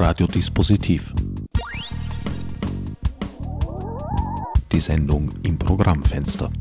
[0.00, 1.12] Radiodispositiv.
[4.70, 6.52] Die Sendung im Programmfenster.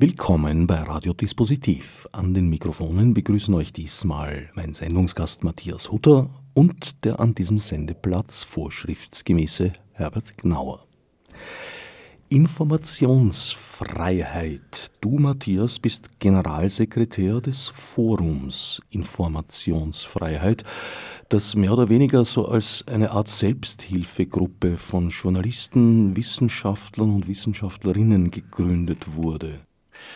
[0.00, 2.08] Willkommen bei Radiodispositiv.
[2.10, 8.42] An den Mikrofonen begrüßen euch diesmal mein Sendungsgast Matthias Hutter und der an diesem Sendeplatz
[8.42, 10.82] vorschriftsgemäße Herbert Gnauer.
[12.28, 14.90] Informationsfreiheit.
[15.00, 20.64] Du, Matthias, bist Generalsekretär des Forums Informationsfreiheit,
[21.28, 29.14] das mehr oder weniger so als eine Art Selbsthilfegruppe von Journalisten, Wissenschaftlern und Wissenschaftlerinnen gegründet
[29.14, 29.60] wurde.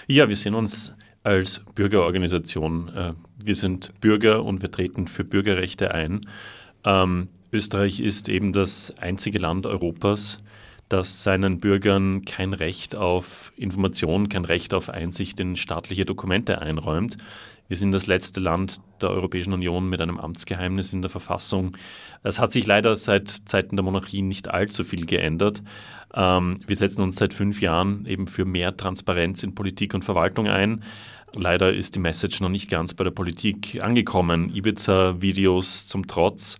[0.09, 2.89] Ja, wir sehen uns als Bürgerorganisation.
[2.89, 3.13] Äh,
[3.45, 6.27] wir sind Bürger und wir treten für Bürgerrechte ein.
[6.85, 10.41] Ähm, Österreich ist eben das einzige Land Europas,
[10.91, 17.17] das seinen Bürgern kein Recht auf Information, kein Recht auf Einsicht in staatliche Dokumente einräumt.
[17.69, 21.77] Wir sind das letzte Land der Europäischen Union mit einem Amtsgeheimnis in der Verfassung.
[22.25, 25.63] Es hat sich leider seit Zeiten der Monarchie nicht allzu viel geändert.
[26.13, 30.49] Ähm, wir setzen uns seit fünf Jahren eben für mehr Transparenz in Politik und Verwaltung
[30.49, 30.83] ein.
[31.33, 34.53] Leider ist die Message noch nicht ganz bei der Politik angekommen.
[34.53, 36.59] Ibiza-Videos zum Trotz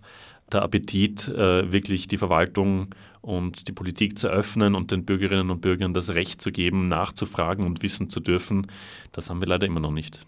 [0.53, 5.61] der Appetit, äh, wirklich die Verwaltung und die Politik zu öffnen und den Bürgerinnen und
[5.61, 8.67] Bürgern das Recht zu geben, nachzufragen und wissen zu dürfen,
[9.11, 10.25] das haben wir leider immer noch nicht.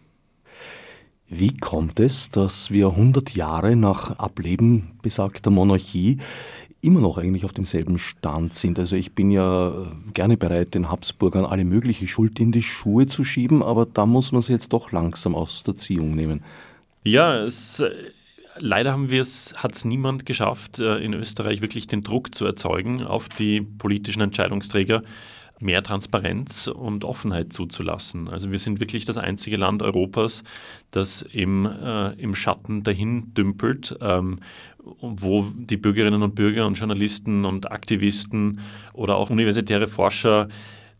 [1.27, 6.19] Wie kommt es, dass wir 100 Jahre nach Ableben besagter Monarchie
[6.83, 8.77] immer noch eigentlich auf demselben Stand sind.
[8.77, 9.71] Also ich bin ja
[10.13, 14.33] gerne bereit, den Habsburgern alle mögliche Schuld in die Schuhe zu schieben, aber da muss
[14.33, 16.43] man sie jetzt doch langsam aus der Ziehung nehmen.
[17.05, 17.81] Ja, es
[18.59, 22.45] Leider haben wir es, hat es niemand geschafft, äh, in Österreich wirklich den Druck zu
[22.45, 25.03] erzeugen, auf die politischen Entscheidungsträger
[25.59, 28.27] mehr Transparenz und Offenheit zuzulassen.
[28.27, 30.43] Also wir sind wirklich das einzige Land Europas,
[30.91, 34.39] das im, äh, im Schatten dahin dümpelt, ähm,
[34.83, 38.59] wo die Bürgerinnen und Bürger und Journalisten und Aktivisten
[38.91, 40.49] oder auch universitäre Forscher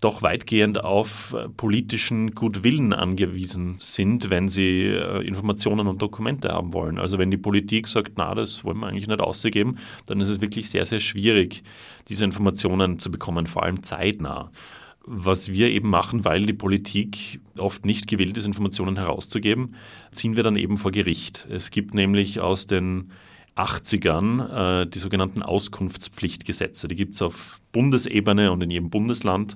[0.03, 6.74] doch weitgehend auf äh, politischen Gutwillen angewiesen sind, wenn sie äh, Informationen und Dokumente haben
[6.74, 7.00] wollen.
[7.00, 9.78] Also wenn die Politik sagt, na, das wollen wir eigentlich nicht ausgeben,
[10.08, 11.64] dann ist es wirklich sehr, sehr schwierig,
[12.09, 14.52] diese Informationen zu bekommen, vor allem zeitnah.
[15.06, 19.75] Was wir eben machen, weil die Politik oft nicht gewillt ist, Informationen herauszugeben,
[20.12, 21.47] ziehen wir dann eben vor Gericht.
[21.50, 23.12] Es gibt nämlich aus den
[23.56, 26.88] 80ern äh, die sogenannten Auskunftspflichtgesetze.
[26.88, 29.56] Die gibt es auf Bundesebene und in jedem Bundesland.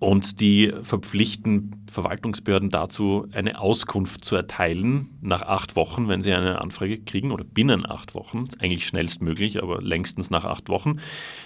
[0.00, 6.62] Und die verpflichten Verwaltungsbehörden dazu, eine Auskunft zu erteilen nach acht Wochen, wenn sie eine
[6.62, 11.00] Anfrage kriegen oder binnen acht Wochen, eigentlich schnellstmöglich, aber längstens nach acht Wochen.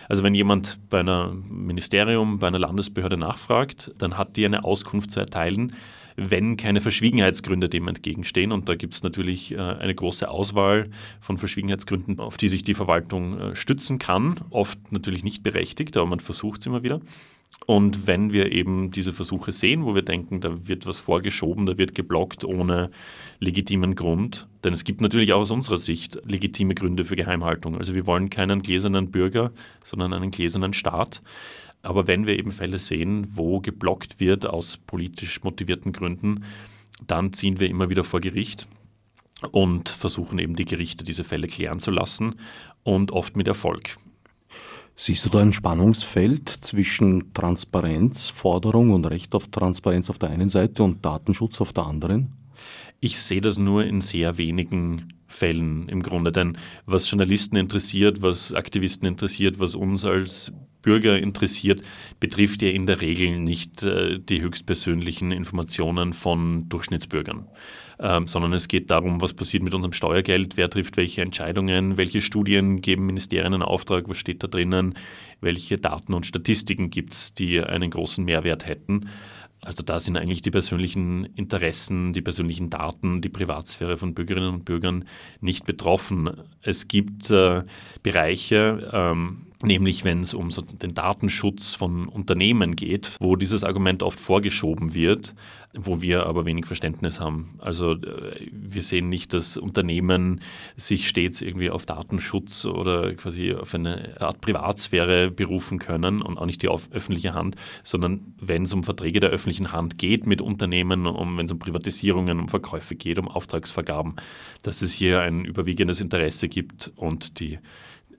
[0.09, 5.10] Also wenn jemand bei einem Ministerium, bei einer Landesbehörde nachfragt, dann hat die eine Auskunft
[5.10, 5.75] zu erteilen,
[6.15, 8.53] wenn keine Verschwiegenheitsgründe dem entgegenstehen.
[8.53, 10.91] Und da gibt es natürlich äh, eine große Auswahl
[11.21, 14.36] von Verschwiegenheitsgründen, auf die sich die Verwaltung äh, stützen kann.
[14.50, 17.00] Oft natürlich nicht berechtigt, aber man versucht es immer wieder.
[17.66, 21.78] Und wenn wir eben diese Versuche sehen, wo wir denken, da wird was vorgeschoben, da
[21.78, 22.91] wird geblockt ohne
[23.41, 27.78] legitimen Grund, denn es gibt natürlich auch aus unserer Sicht legitime Gründe für Geheimhaltung.
[27.78, 29.50] Also wir wollen keinen gläsernen Bürger,
[29.82, 31.22] sondern einen gläsernen Staat.
[31.82, 36.44] Aber wenn wir eben Fälle sehen, wo geblockt wird aus politisch motivierten Gründen,
[37.06, 38.66] dann ziehen wir immer wieder vor Gericht
[39.53, 42.36] und versuchen eben die Gerichte diese Fälle klären zu lassen
[42.82, 43.97] und oft mit Erfolg.
[44.97, 50.84] Siehst du da ein Spannungsfeld zwischen Transparenzforderung und Recht auf Transparenz auf der einen Seite
[50.84, 52.32] und Datenschutz auf der anderen?
[53.00, 56.31] Ich sehe das nur in sehr wenigen Fällen im Grunde.
[56.31, 56.56] Denn
[56.87, 60.53] was Journalisten interessiert, was Aktivisten interessiert, was uns als
[60.84, 61.83] Bürger interessiert,
[62.21, 67.49] betrifft ja in der Regel nicht äh, die höchstpersönlichen Informationen von Durchschnittsbürgern
[67.99, 72.21] ähm, sondern es geht darum, was passiert mit unserem Steuergeld, wer trifft welche Entscheidungen, welche
[72.21, 74.95] Studien geben Ministerien einen Auftrag, was steht da drinnen,
[75.41, 79.09] welche Daten und Statistiken gibt es, die einen großen Mehrwert hätten.
[79.61, 84.65] Also da sind eigentlich die persönlichen Interessen, die persönlichen Daten, die Privatsphäre von Bürgerinnen und
[84.66, 85.07] Bürgern
[85.41, 86.31] nicht betroffen.
[86.60, 87.63] Es gibt äh,
[88.03, 94.03] Bereiche, ähm, nämlich wenn es um so den Datenschutz von Unternehmen geht, wo dieses Argument
[94.03, 95.34] oft vorgeschoben wird
[95.77, 97.57] wo wir aber wenig Verständnis haben.
[97.59, 100.41] Also äh, wir sehen nicht, dass Unternehmen
[100.77, 106.47] sich stets irgendwie auf Datenschutz oder quasi auf eine Art Privatsphäre berufen können und auch
[106.47, 111.07] nicht die öffentliche Hand, sondern wenn es um Verträge der öffentlichen Hand geht mit Unternehmen,
[111.07, 114.15] um, wenn es um Privatisierungen, um Verkäufe geht, um Auftragsvergaben,
[114.63, 117.59] dass es hier ein überwiegendes Interesse gibt und die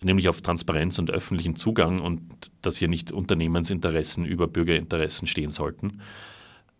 [0.05, 2.21] nämlich auf Transparenz und öffentlichen Zugang und
[2.61, 6.01] dass hier nicht Unternehmensinteressen über Bürgerinteressen stehen sollten.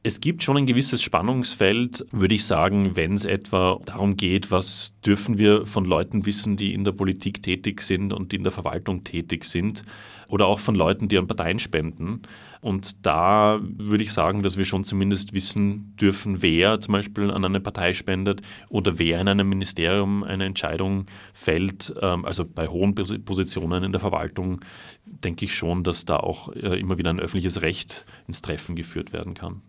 [0.03, 4.93] Es gibt schon ein gewisses Spannungsfeld, würde ich sagen, wenn es etwa darum geht, was
[5.03, 9.03] dürfen wir von Leuten wissen, die in der Politik tätig sind und in der Verwaltung
[9.03, 9.81] tätig sind
[10.27, 12.21] oder auch von Leuten, die an Parteien spenden.
[12.65, 17.45] Und da würde ich sagen, dass wir schon zumindest wissen dürfen, wer zum Beispiel an
[17.45, 21.93] eine Partei spendet oder wer in einem Ministerium eine Entscheidung fällt.
[22.01, 24.61] Ähm, also bei hohen Positionen in der Verwaltung
[25.05, 29.13] denke ich schon, dass da auch äh, immer wieder ein öffentliches Recht ins Treffen geführt
[29.13, 29.61] werden kann.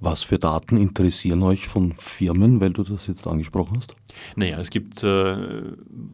[0.00, 3.96] Was für Daten interessieren euch von Firmen, weil du das jetzt angesprochen hast?
[4.36, 5.36] Naja, es gibt äh,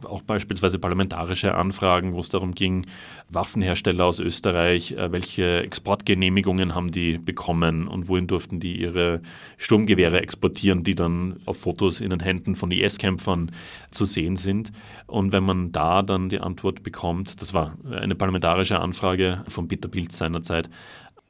[0.04, 2.86] auch beispielsweise parlamentarische Anfragen, wo es darum ging,
[3.28, 9.20] Waffenhersteller aus Österreich, äh, welche Exportgenehmigungen haben die bekommen und wohin durften die ihre
[9.58, 13.50] Sturmgewehre exportieren, die dann auf Fotos in den Händen von IS-Kämpfern
[13.90, 14.72] zu sehen sind.
[15.06, 19.88] Und wenn man da dann die Antwort bekommt, das war eine parlamentarische Anfrage von Peter
[19.88, 20.70] Pilz seinerzeit,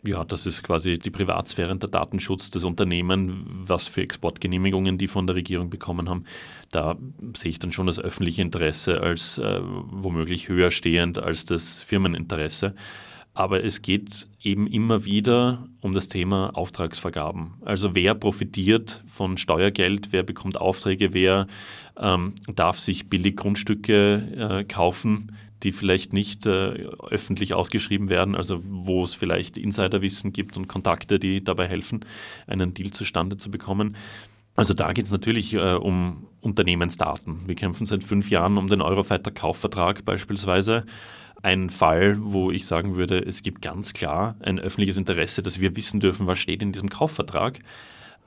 [0.06, 5.08] ja, das ist quasi die Privatsphäre und der Datenschutz des Unternehmens, was für Exportgenehmigungen die
[5.08, 6.24] von der Regierung bekommen haben.
[6.70, 6.96] Da
[7.36, 12.74] sehe ich dann schon das öffentliche Interesse als äh, womöglich höher stehend als das Firmeninteresse.
[13.36, 17.54] Aber es geht eben immer wieder um das Thema Auftragsvergaben.
[17.64, 21.48] Also wer profitiert von Steuergeld, wer bekommt Aufträge, wer
[21.98, 25.32] ähm, darf sich billig Grundstücke äh, kaufen,
[25.64, 26.74] die vielleicht nicht äh,
[27.10, 32.04] öffentlich ausgeschrieben werden, also wo es vielleicht Insiderwissen gibt und Kontakte, die dabei helfen,
[32.46, 33.96] einen Deal zustande zu bekommen.
[34.56, 37.42] Also da geht es natürlich äh, um Unternehmensdaten.
[37.46, 40.84] Wir kämpfen seit fünf Jahren um den Eurofighter-Kaufvertrag beispielsweise.
[41.42, 45.76] Ein Fall, wo ich sagen würde, es gibt ganz klar ein öffentliches Interesse, dass wir
[45.76, 47.60] wissen dürfen, was steht in diesem Kaufvertrag.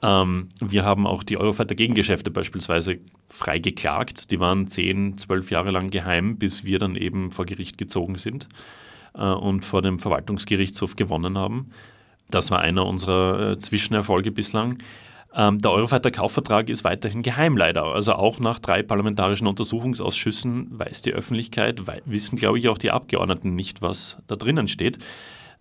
[0.02, 4.32] Ähm, wir haben auch die Eurofighter Gegengeschäfte beispielsweise frei geklagt.
[4.32, 8.48] Die waren zehn, zwölf Jahre lang geheim, bis wir dann eben vor Gericht gezogen sind
[9.16, 11.72] äh, und vor dem Verwaltungsgerichtshof gewonnen haben.
[12.30, 14.78] Das war einer unserer äh, Zwischenerfolge bislang.
[15.34, 17.84] Ähm, der Eurofighter Kaufvertrag ist weiterhin geheim leider.
[17.84, 23.56] Also auch nach drei parlamentarischen Untersuchungsausschüssen weiß die Öffentlichkeit, wissen glaube ich auch die Abgeordneten
[23.56, 25.00] nicht, was da drinnen steht.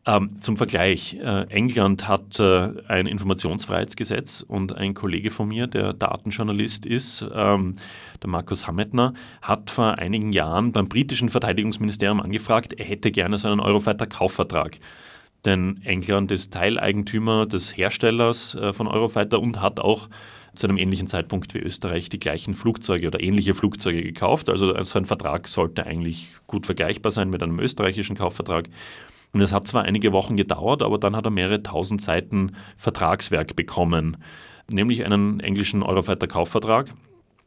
[0.08, 5.94] Ähm, zum Vergleich, äh, England hat äh, ein Informationsfreiheitsgesetz und ein Kollege von mir, der
[5.94, 7.74] Datenjournalist ist, ähm,
[8.22, 13.48] der Markus Hametner, hat vor einigen Jahren beim britischen Verteidigungsministerium angefragt, er hätte gerne so
[13.48, 14.78] einen Eurofighter-Kaufvertrag.
[15.44, 20.08] Denn England ist Teileigentümer des Herstellers äh, von Eurofighter und hat auch
[20.54, 24.48] zu einem ähnlichen Zeitpunkt wie Österreich die gleichen Flugzeuge oder ähnliche Flugzeuge gekauft.
[24.48, 28.68] Also so ein Vertrag sollte eigentlich gut vergleichbar sein mit einem österreichischen Kaufvertrag.
[29.36, 33.54] Und es hat zwar einige Wochen gedauert, aber dann hat er mehrere tausend Seiten Vertragswerk
[33.54, 34.16] bekommen,
[34.70, 36.88] nämlich einen englischen Eurofighter-Kaufvertrag.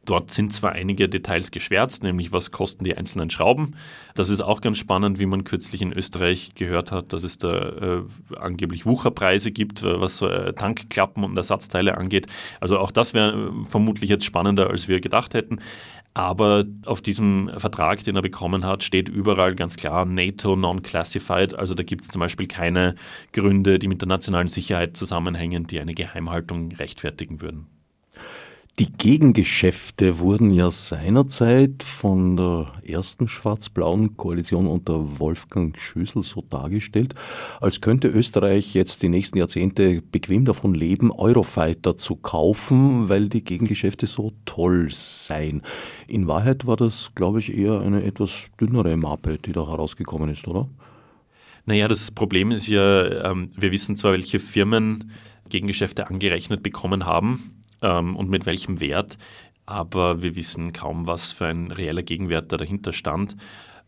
[0.04, 3.74] Dort sind zwar einige Details geschwärzt, nämlich was kosten die einzelnen Schrauben.
[4.14, 7.58] Das ist auch ganz spannend, wie man kürzlich in Österreich gehört hat, dass es da
[7.58, 8.02] äh,
[8.36, 12.28] angeblich Wucherpreise gibt, äh, was äh, Tankklappen und Ersatzteile angeht.
[12.60, 15.58] Also auch das wäre äh, vermutlich jetzt spannender, als wir gedacht hätten.
[16.12, 21.54] Aber auf diesem Vertrag, den er bekommen hat, steht überall ganz klar NATO non-classified.
[21.54, 22.96] Also da gibt es zum Beispiel keine
[23.32, 27.79] Gründe, die mit der nationalen Sicherheit zusammenhängen, die eine Geheimhaltung rechtfertigen würden.
[28.80, 37.14] Die Gegengeschäfte wurden ja seinerzeit von der ersten schwarz-blauen Koalition unter Wolfgang Schüssel so dargestellt,
[37.60, 43.44] als könnte Österreich jetzt die nächsten Jahrzehnte bequem davon leben, Eurofighter zu kaufen, weil die
[43.44, 45.60] Gegengeschäfte so toll seien.
[46.08, 50.48] In Wahrheit war das, glaube ich, eher eine etwas dünnere Mappe, die da herausgekommen ist,
[50.48, 50.70] oder?
[51.66, 55.10] Naja, das Problem ist ja, ähm, wir wissen zwar, welche Firmen
[55.50, 59.18] Gegengeschäfte angerechnet bekommen haben, ähm, und mit welchem Wert,
[59.66, 63.36] aber wir wissen kaum, was für ein reeller Gegenwert da dahinter stand.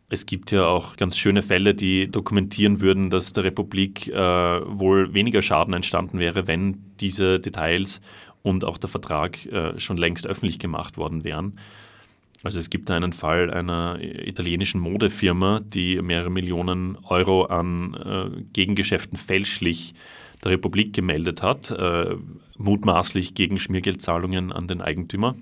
[0.09, 5.15] Es gibt ja auch ganz schöne Fälle, die dokumentieren würden, dass der Republik äh, wohl
[5.15, 8.01] weniger Schaden entstanden wäre, wenn diese Details
[8.43, 11.59] und auch der Vertrag äh, schon längst öffentlich gemacht worden wären.
[12.43, 19.17] Also es gibt einen Fall einer italienischen Modefirma, die mehrere Millionen Euro an äh, Gegengeschäften
[19.17, 19.95] fälschlich
[20.43, 22.17] der Republik gemeldet hat, äh,
[22.59, 25.35] mutmaßlich gegen Schmiergeldzahlungen an den Eigentümer.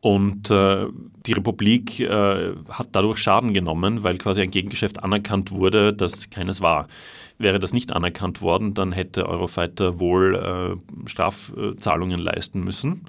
[0.00, 0.86] Und äh,
[1.26, 6.62] die Republik äh, hat dadurch Schaden genommen, weil quasi ein Gegengeschäft anerkannt wurde, das keines
[6.62, 6.88] war.
[7.36, 13.02] Wäre das nicht anerkannt worden, dann hätte Eurofighter wohl äh, Strafzahlungen leisten müssen,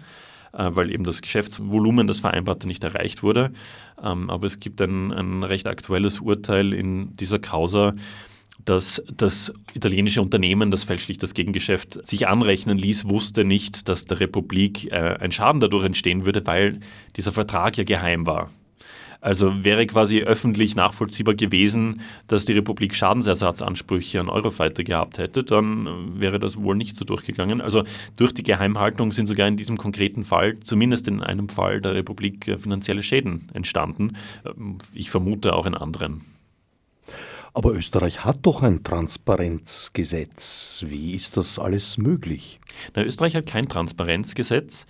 [0.51, 3.51] äh, weil eben das Geschäftsvolumen, das vereinbarte, nicht erreicht wurde.
[4.03, 7.93] Ähm, aber es gibt ein, ein recht aktuelles Urteil in dieser Causa,
[8.65, 14.19] dass das italienische Unternehmen, das fälschlich das Gegengeschäft sich anrechnen ließ, wusste nicht, dass der
[14.19, 16.79] Republik äh, ein Schaden dadurch entstehen würde, weil
[17.15, 18.49] dieser Vertrag ja geheim war.
[19.21, 26.19] Also wäre quasi öffentlich nachvollziehbar gewesen, dass die Republik Schadensersatzansprüche an Eurofighter gehabt hätte, dann
[26.19, 27.61] wäre das wohl nicht so durchgegangen.
[27.61, 27.83] Also
[28.17, 32.47] durch die Geheimhaltung sind sogar in diesem konkreten Fall, zumindest in einem Fall der Republik,
[32.47, 34.17] äh, finanzielle Schäden entstanden.
[34.43, 36.21] Ähm, ich vermute auch in anderen.
[37.53, 40.85] Aber Österreich hat doch ein Transparenzgesetz.
[40.87, 42.61] Wie ist das alles möglich?
[42.95, 44.85] Na, Österreich hat kein Transparenzgesetz.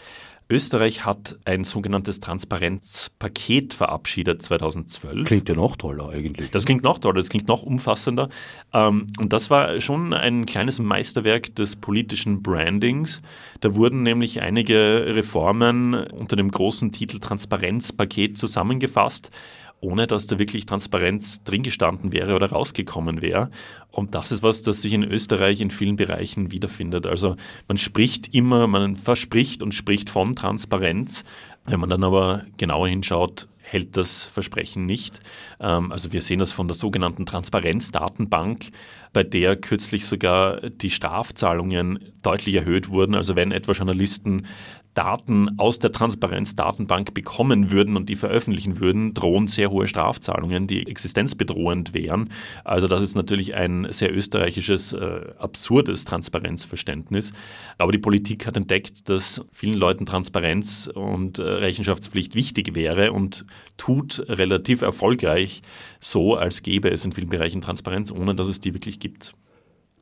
[0.52, 5.26] Österreich hat ein sogenanntes Transparenzpaket verabschiedet 2012.
[5.26, 6.52] Klingt ja noch toller eigentlich.
[6.52, 8.28] Das klingt noch toller, das klingt noch umfassender.
[8.74, 13.22] Ähm, und das war schon ein kleines Meisterwerk des politischen Brandings.
[13.62, 19.32] Da wurden nämlich einige Reformen unter dem großen Titel Transparenzpaket zusammengefasst
[19.82, 23.50] ohne dass da wirklich Transparenz drin gestanden wäre oder rausgekommen wäre.
[23.90, 27.06] Und das ist was, das sich in Österreich in vielen Bereichen wiederfindet.
[27.06, 27.36] Also
[27.68, 31.26] man spricht immer, man verspricht und spricht von Transparenz.
[31.66, 35.20] Wenn man dann aber genauer hinschaut, hält das Versprechen nicht.
[35.60, 38.72] Ähm, also wir sehen das von der sogenannten Transparenzdatenbank,
[39.14, 43.16] bei der kürzlich sogar die Strafzahlungen deutlich erhöht wurden.
[43.16, 44.46] Also wenn etwa Journalisten
[44.94, 50.88] Daten aus der Transparenzdatenbank bekommen würden und die veröffentlichen würden, drohen sehr hohe Strafzahlungen, die
[50.88, 52.30] existenzbedrohend wären.
[52.64, 57.32] Also das ist natürlich ein sehr österreichisches, äh, absurdes Transparenzverständnis.
[57.78, 63.46] Aber die Politik hat entdeckt, dass vielen Leuten Transparenz und äh, Rechenschaftspflicht wichtig wäre und
[63.78, 65.62] tut relativ erfolgreich
[66.00, 69.34] so, als gäbe es in vielen Bereichen Transparenz, ohne dass es die wirklich gibt.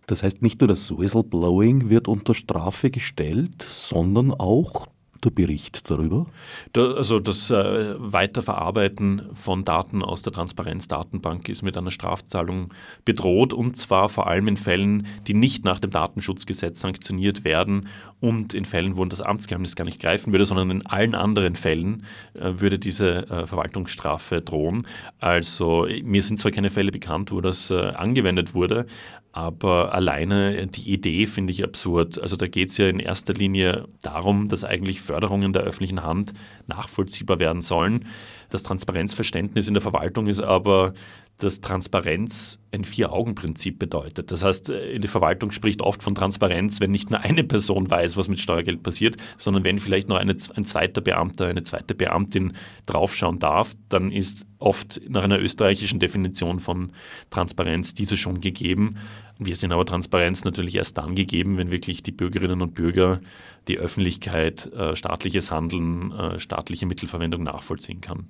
[0.09, 4.87] Das heißt, nicht nur das Whistleblowing wird unter Strafe gestellt, sondern auch
[5.23, 6.25] der Bericht darüber?
[6.73, 12.73] Da, also das äh, Weiterverarbeiten von Daten aus der Transparenzdatenbank ist mit einer Strafzahlung
[13.05, 17.87] bedroht und zwar vor allem in Fällen, die nicht nach dem Datenschutzgesetz sanktioniert werden
[18.19, 22.03] und in Fällen, wo das Amtsgeheimnis gar nicht greifen würde, sondern in allen anderen Fällen
[22.33, 24.87] äh, würde diese äh, Verwaltungsstrafe drohen.
[25.19, 28.85] Also mir sind zwar keine Fälle bekannt, wo das angewendet wurde,
[29.31, 32.19] aber alleine die Idee finde ich absurd.
[32.19, 36.33] Also da geht es ja in erster Linie darum, dass eigentlich Förderungen der öffentlichen Hand
[36.67, 38.05] nachvollziehbar werden sollen.
[38.49, 40.93] Das Transparenzverständnis in der Verwaltung ist aber,
[41.39, 44.31] dass Transparenz ein Vier-Augen-Prinzip bedeutet.
[44.31, 48.27] Das heißt, die Verwaltung spricht oft von Transparenz, wenn nicht nur eine Person weiß, was
[48.27, 52.53] mit Steuergeld passiert, sondern wenn vielleicht noch eine, ein zweiter Beamter, eine zweite Beamtin
[52.85, 56.91] draufschauen darf, dann ist oft nach einer österreichischen Definition von
[57.29, 58.97] Transparenz diese schon gegeben.
[59.39, 63.21] Wir sind aber Transparenz natürlich erst dann gegeben, wenn wirklich die Bürgerinnen und Bürger,
[63.69, 68.27] die Öffentlichkeit äh, staatliches Handeln, äh, staatliche Mittelverwendung nachvollziehen kann.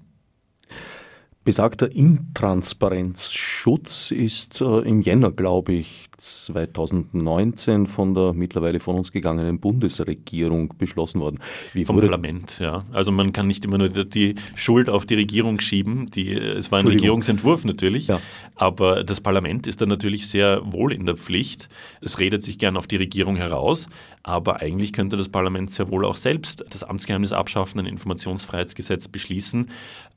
[1.49, 9.59] Besagter Intransparenzschutz ist äh, im Jänner, glaube ich, 2019 von der mittlerweile von uns gegangenen
[9.59, 11.39] Bundesregierung beschlossen worden.
[11.73, 12.85] Wie Vom Parlament, ja.
[12.91, 16.05] Also man kann nicht immer nur die Schuld auf die Regierung schieben.
[16.11, 18.21] Die, es war ein Regierungsentwurf natürlich, ja.
[18.55, 21.67] aber das Parlament ist da natürlich sehr wohl in der Pflicht.
[22.01, 23.87] Es redet sich gern auf die Regierung heraus,
[24.21, 29.71] aber eigentlich könnte das Parlament sehr wohl auch selbst das Amtsgeheimnis abschaffen, ein Informationsfreiheitsgesetz beschließen.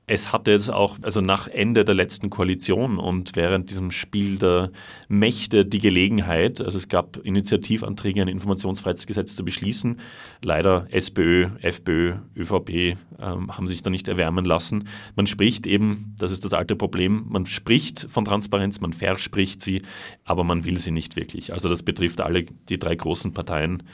[0.09, 4.73] Es hatte es auch, also nach Ende der letzten Koalition und während diesem Spiel der
[5.09, 10.01] Mächte die Gelegenheit, also es gab Initiativanträge, ein Informationsfreiheitsgesetz zu beschließen.
[10.43, 14.89] Leider SPÖ, FPÖ, ÖVP ähm, haben sich da nicht erwärmen lassen.
[15.15, 19.83] Man spricht eben, das ist das alte Problem, man spricht von Transparenz, man verspricht sie,
[20.25, 21.53] aber man will sie nicht wirklich.
[21.53, 23.85] Also das betrifft alle die drei großen Parteien,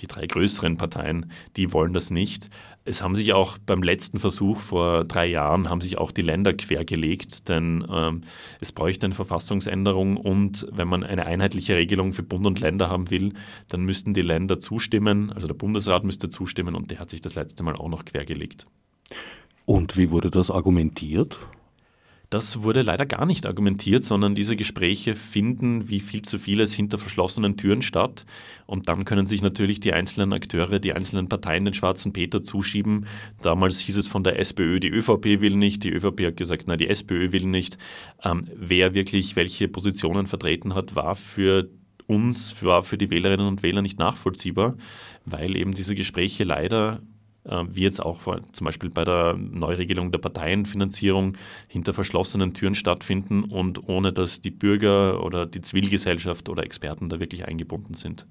[0.00, 2.48] die drei größeren Parteien, die wollen das nicht.
[2.84, 6.52] Es haben sich auch beim letzten Versuch vor drei Jahren haben sich auch die Länder
[6.52, 8.22] quergelegt, denn ähm,
[8.60, 13.10] es bräuchte eine Verfassungsänderung und wenn man eine einheitliche Regelung für Bund und Länder haben
[13.10, 13.32] will,
[13.68, 17.36] dann müssten die Länder zustimmen, also der Bundesrat müsste zustimmen und der hat sich das
[17.36, 18.66] letzte Mal auch noch quergelegt.
[19.64, 21.38] Und wie wurde das argumentiert?
[22.30, 26.98] Das wurde leider gar nicht argumentiert, sondern diese Gespräche finden wie viel zu vieles hinter
[26.98, 28.24] verschlossenen Türen statt.
[28.66, 33.06] Und dann können sich natürlich die einzelnen Akteure, die einzelnen Parteien den schwarzen Peter zuschieben.
[33.42, 36.78] Damals hieß es von der SPÖ, die ÖVP will nicht, die ÖVP hat gesagt, nein,
[36.78, 37.78] die SPÖ will nicht.
[38.24, 41.68] Ähm, wer wirklich welche Positionen vertreten hat, war für
[42.06, 44.76] uns, war für die Wählerinnen und Wähler nicht nachvollziehbar,
[45.24, 47.00] weil eben diese Gespräche leider
[47.44, 48.20] wie jetzt auch
[48.52, 51.36] zum Beispiel bei der Neuregelung der Parteienfinanzierung
[51.68, 57.20] hinter verschlossenen Türen stattfinden und ohne dass die Bürger oder die Zivilgesellschaft oder Experten da
[57.20, 58.26] wirklich eingebunden sind.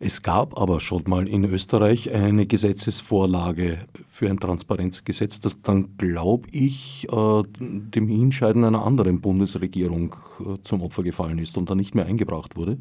[0.00, 6.48] Es gab aber schon mal in Österreich eine Gesetzesvorlage für ein Transparenzgesetz, das dann, glaube
[6.52, 11.96] ich, äh, dem Hinscheiden einer anderen Bundesregierung äh, zum Opfer gefallen ist und dann nicht
[11.96, 12.78] mehr eingebracht wurde.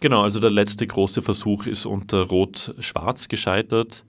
[0.00, 4.06] Genau, also der letzte große Versuch ist unter Rot-Schwarz gescheitert.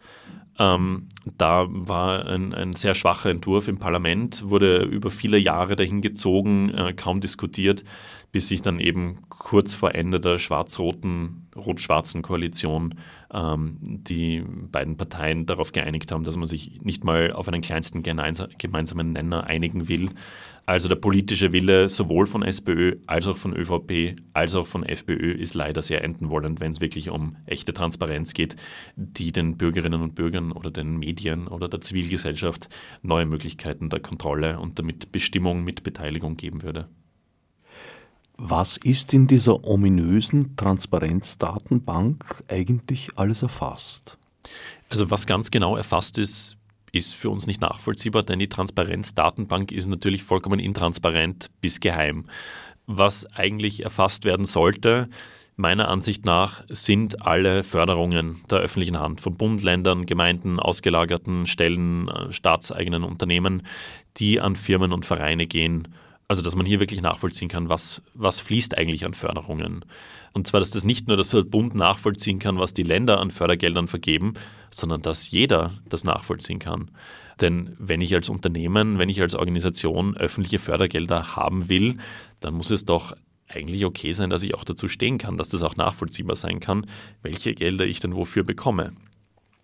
[0.57, 1.07] Ähm,
[1.37, 6.69] da war ein, ein, sehr schwacher Entwurf im Parlament, wurde über viele Jahre dahin gezogen,
[6.69, 7.83] äh, kaum diskutiert,
[8.31, 12.95] bis sich dann eben kurz vor Ende der schwarz-roten, rot-schwarzen Koalition
[13.35, 18.01] ähm, die beiden Parteien darauf geeinigt haben, dass man sich nicht mal auf einen kleinsten
[18.01, 20.09] gemeinsamen Nenner einigen will.
[20.67, 25.33] Also der politische Wille sowohl von SPÖ als auch von ÖVP als auch von FPÖ
[25.33, 28.55] ist leider sehr endenwollend, wenn es wirklich um echte Transparenz geht,
[28.95, 32.69] die den Bürgerinnen und Bürgern oder den Medien oder der Zivilgesellschaft
[33.03, 36.87] neue Möglichkeiten der Kontrolle und damit Bestimmung mit Beteiligung geben würde.
[38.37, 44.17] Was ist in dieser ominösen Transparenzdatenbank eigentlich alles erfasst?
[44.89, 46.57] Also was ganz genau erfasst ist,
[46.91, 52.25] ist für uns nicht nachvollziehbar, denn die Transparenzdatenbank ist natürlich vollkommen intransparent bis geheim.
[52.87, 55.09] Was eigentlich erfasst werden sollte,
[55.55, 62.09] meiner Ansicht nach, sind alle Förderungen der öffentlichen Hand von Bund, Ländern, Gemeinden, ausgelagerten Stellen,
[62.09, 63.63] äh, staatseigenen Unternehmen,
[64.17, 65.87] die an Firmen und Vereine gehen
[66.27, 69.85] also, dass man hier wirklich nachvollziehen kann, was, was fließt eigentlich an Förderungen.
[70.33, 73.31] Und zwar, dass das nicht nur, dass der Bund nachvollziehen kann, was die Länder an
[73.31, 74.33] Fördergeldern vergeben,
[74.71, 76.91] sondern dass jeder das nachvollziehen kann.
[77.41, 81.97] Denn wenn ich als Unternehmen, wenn ich als Organisation öffentliche Fördergelder haben will,
[82.39, 83.15] dann muss es doch
[83.47, 86.87] eigentlich okay sein, dass ich auch dazu stehen kann, dass das auch nachvollziehbar sein kann,
[87.21, 88.93] welche Gelder ich denn wofür bekomme.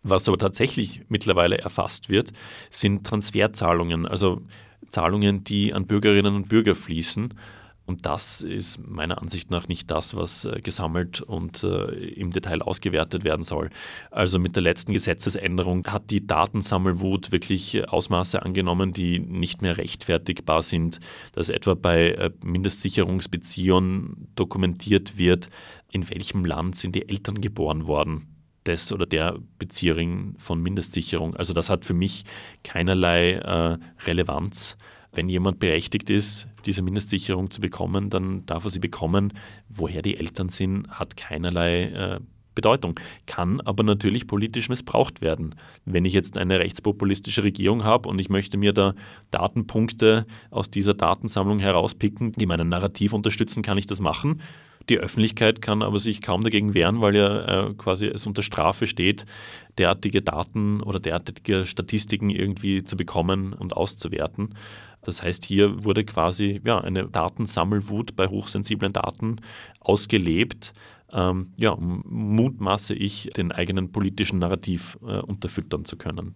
[0.04, 2.32] Was aber tatsächlich mittlerweile erfasst wird,
[2.70, 4.06] sind Transferzahlungen.
[4.06, 4.42] Also
[4.92, 7.34] Zahlungen, die an Bürgerinnen und Bürger fließen.
[7.92, 12.62] Und das ist meiner Ansicht nach nicht das, was äh, gesammelt und äh, im Detail
[12.62, 13.70] ausgewertet werden soll.
[14.12, 19.78] Also mit der letzten Gesetzesänderung hat die Datensammelwut wirklich äh, Ausmaße angenommen, die nicht mehr
[19.78, 21.00] rechtfertigbar sind,
[21.34, 25.50] dass etwa bei Mindestsicherungsbeziehungen dokumentiert wird,
[25.92, 31.36] in welchem Land sind die Eltern geboren worden des oder der Bezieherin von Mindestsicherung.
[31.36, 32.24] Also das hat für mich
[32.64, 34.78] keinerlei äh, Relevanz.
[35.14, 39.34] Wenn jemand berechtigt ist, diese Mindestsicherung zu bekommen, dann darf er sie bekommen.
[39.68, 42.20] Woher die Eltern sind, hat keinerlei äh,
[42.56, 45.56] Bedeutung, kann aber natürlich politisch missbraucht werden.
[45.86, 48.94] Wenn ich jetzt eine rechtspopulistische Regierung habe und ich möchte mir da
[49.32, 54.42] Datenpunkte aus dieser Datensammlung herauspicken, die mein Narrativ unterstützen, kann ich das machen.
[54.90, 58.88] Die Öffentlichkeit kann aber sich kaum dagegen wehren, weil ja äh, quasi es unter Strafe
[58.88, 59.26] steht,
[59.78, 64.56] derartige Daten oder derartige Statistiken irgendwie zu bekommen und auszuwerten.
[65.04, 69.38] Das heißt, hier wurde quasi ja, eine Datensammelwut bei hochsensiblen Daten
[69.80, 70.74] ausgelebt,
[71.12, 76.36] ähm, ja, mutmaße ich, den eigenen politischen Narrativ äh, unterfüttern zu können.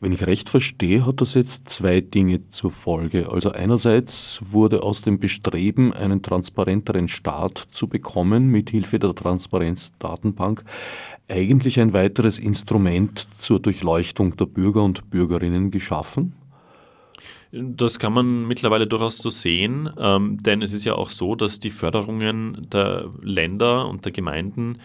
[0.00, 3.30] Wenn ich recht verstehe, hat das jetzt zwei Dinge zur Folge.
[3.30, 10.64] Also einerseits wurde aus dem Bestreben, einen transparenteren Staat zu bekommen, mit Hilfe der Transparenzdatenbank,
[11.28, 16.34] eigentlich ein weiteres Instrument zur Durchleuchtung der Bürger und Bürgerinnen geschaffen?
[17.52, 21.60] Das kann man mittlerweile durchaus so sehen, ähm, denn es ist ja auch so, dass
[21.60, 24.80] die Förderungen der Länder und der Gemeinden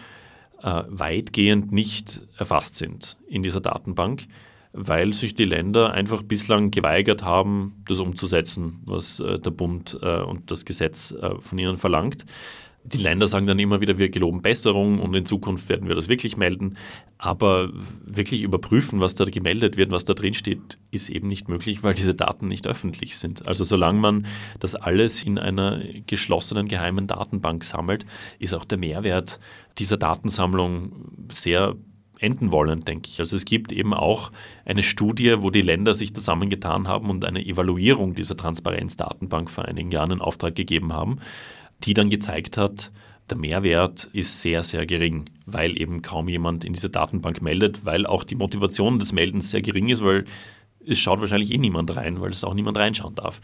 [0.62, 4.28] äh, weitgehend nicht erfasst sind in dieser Datenbank
[4.72, 10.20] weil sich die Länder einfach bislang geweigert haben, das umzusetzen, was äh, der Bund äh,
[10.20, 12.24] und das Gesetz äh, von ihnen verlangt.
[12.82, 16.08] Die Länder sagen dann immer wieder, wir geloben Besserung und in Zukunft werden wir das
[16.08, 16.78] wirklich melden.
[17.18, 17.68] Aber
[18.06, 21.92] wirklich überprüfen, was da gemeldet wird, was da drin steht, ist eben nicht möglich, weil
[21.92, 23.46] diese Daten nicht öffentlich sind.
[23.46, 24.26] Also solange man
[24.60, 28.06] das alles in einer geschlossenen geheimen Datenbank sammelt,
[28.38, 29.40] ist auch der Mehrwert
[29.76, 30.92] dieser Datensammlung
[31.30, 31.76] sehr
[32.20, 33.18] enden wollen, denke ich.
[33.20, 34.30] Also es gibt eben auch
[34.64, 39.90] eine Studie, wo die Länder sich zusammengetan haben und eine Evaluierung dieser Transparenzdatenbank vor einigen
[39.90, 41.18] Jahren in Auftrag gegeben haben,
[41.84, 42.92] die dann gezeigt hat,
[43.30, 48.04] der Mehrwert ist sehr, sehr gering, weil eben kaum jemand in diese Datenbank meldet, weil
[48.06, 50.24] auch die Motivation des Meldens sehr gering ist, weil
[50.90, 53.40] es schaut wahrscheinlich eh niemand rein, weil es auch niemand reinschauen darf.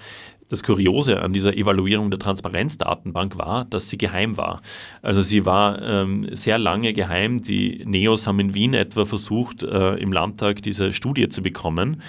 [0.48, 4.60] Das Kuriose an dieser Evaluierung der Transparenzdatenbank war, dass sie geheim war.
[5.02, 7.42] Also sie war ähm, sehr lange geheim.
[7.42, 12.02] Die Neos haben in Wien etwa versucht, äh, im Landtag diese Studie zu bekommen.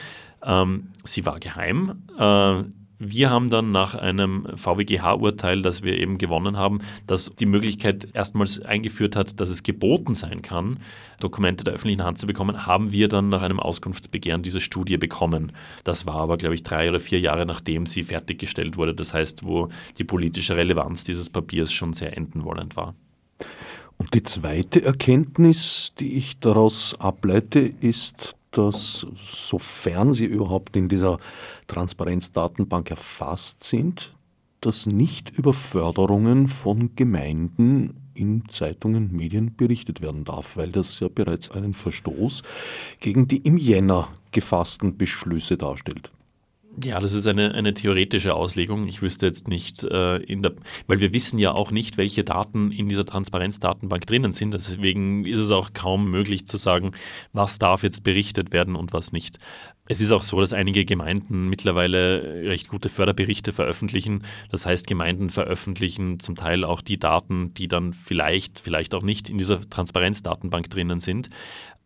[0.43, 2.03] Ähm, sie war geheim.
[2.17, 2.63] Äh,
[2.99, 8.61] wir haben dann nach einem VWGH-Urteil, das wir eben gewonnen haben, das die Möglichkeit erstmals
[8.61, 10.79] eingeführt hat, dass es geboten sein kann,
[11.19, 15.51] Dokumente der öffentlichen Hand zu bekommen, haben wir dann nach einem Auskunftsbegehren diese Studie bekommen.
[15.83, 18.95] Das war aber, glaube ich, drei oder vier Jahre nachdem sie fertiggestellt wurde.
[18.95, 22.95] Das heißt, wo die politische Relevanz dieses Papiers schon sehr endenwollend war.
[23.97, 31.19] Und die zweite Erkenntnis, die ich daraus ableite, ist, dass sofern sie überhaupt in dieser
[31.67, 34.15] Transparenzdatenbank erfasst sind,
[34.61, 41.07] dass nicht über Förderungen von Gemeinden in Zeitungen, Medien berichtet werden darf, weil das ja
[41.07, 42.41] bereits einen Verstoß
[42.99, 46.11] gegen die im Jänner gefassten Beschlüsse darstellt.
[46.83, 48.87] Ja, das ist eine, eine theoretische Auslegung.
[48.87, 50.53] Ich wüsste jetzt nicht, äh, in der,
[50.85, 54.53] weil wir wissen ja auch nicht, welche Daten in dieser Transparenzdatenbank drinnen sind.
[54.53, 56.91] Deswegen ist es auch kaum möglich zu sagen,
[57.33, 59.39] was darf jetzt berichtet werden und was nicht.
[59.87, 64.23] Es ist auch so, dass einige Gemeinden mittlerweile recht gute Förderberichte veröffentlichen.
[64.51, 69.29] Das heißt, Gemeinden veröffentlichen zum Teil auch die Daten, die dann vielleicht, vielleicht auch nicht
[69.29, 71.31] in dieser Transparenzdatenbank drinnen sind.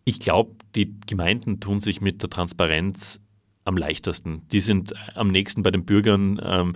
[0.03, 3.20] Ich glaube, die Gemeinden tun sich mit der Transparenz
[3.63, 4.47] am leichtesten.
[4.51, 6.39] Die sind am nächsten bei den Bürgern.
[6.43, 6.75] Ähm,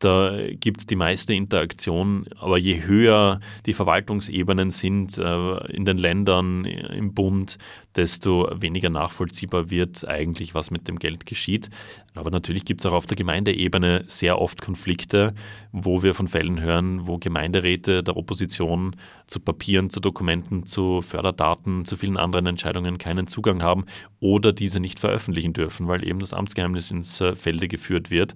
[0.00, 2.26] da gibt es die meiste Interaktion.
[2.38, 7.58] Aber je höher die Verwaltungsebenen sind äh, in den Ländern, im Bund,
[7.94, 11.70] desto weniger nachvollziehbar wird eigentlich, was mit dem Geld geschieht.
[12.14, 15.34] Aber natürlich gibt es auch auf der Gemeindeebene sehr oft Konflikte,
[15.72, 21.84] wo wir von Fällen hören, wo Gemeinderäte der Opposition zu Papieren, zu Dokumenten, zu Förderdaten,
[21.84, 23.86] zu vielen anderen Entscheidungen keinen Zugang haben
[24.20, 28.34] oder diese nicht veröffentlichen dürfen, weil eben das Amtsgeheimnis ins äh, Felde geführt wird.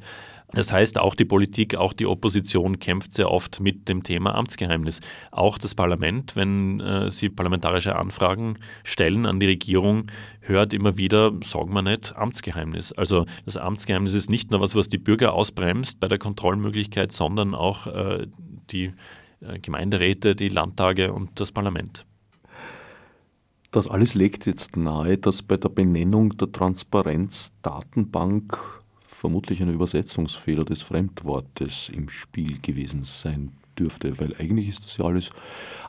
[0.53, 5.01] Das heißt, auch die Politik, auch die Opposition kämpft sehr oft mit dem Thema Amtsgeheimnis.
[5.33, 10.07] Auch das Parlament, wenn äh, sie parlamentarische Anfragen stellen an die Regierung,
[10.41, 12.93] hört immer wieder, sagen wir nicht, Amtsgeheimnis.
[12.93, 17.53] Also das Amtsgeheimnis ist nicht nur was, was die Bürger ausbremst bei der Kontrollmöglichkeit, sondern
[17.55, 18.29] auch äh,
[18.71, 18.93] die
[19.41, 22.07] äh, Gemeinderäte, die Landtage und das Parlament.
[23.73, 28.77] Das alles legt jetzt nahe, dass bei der Benennung der Transparenzdatenbank
[29.17, 35.07] vermutlich ein Übersetzungsfehler des Fremdwortes im Spiel gewesen sein dürfte, weil eigentlich ist das ja
[35.07, 35.31] alles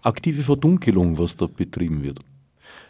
[0.02, 2.20] aktive Verdunkelung, was da betrieben wird.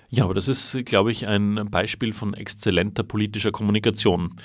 [0.10, 4.36] Ja, aber das ist, glaube ich, ein Beispiel von exzellenter politischer Kommunikation.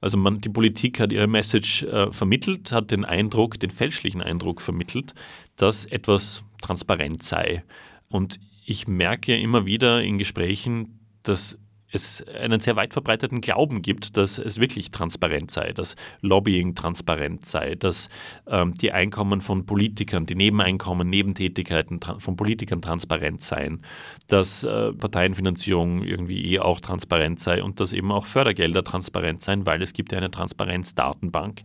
[0.00, 4.60] Also man, die Politik hat ihre Message äh, vermittelt, hat den Eindruck, den fälschlichen Eindruck
[4.60, 5.14] vermittelt,
[5.56, 7.64] dass etwas transparent sei.
[8.08, 11.58] Und ich merke immer wieder in Gesprächen, dass
[11.92, 17.46] es einen sehr weit verbreiteten Glauben gibt, dass es wirklich transparent sei, dass Lobbying transparent
[17.46, 18.08] sei, dass
[18.48, 23.82] ähm, die Einkommen von Politikern, die Nebeneinkommen, Nebentätigkeiten von Politikern transparent seien,
[24.28, 29.66] dass äh, Parteienfinanzierung irgendwie eh auch transparent sei und dass eben auch Fördergelder transparent seien,
[29.66, 31.62] weil es gibt ja eine Transparenzdatenbank.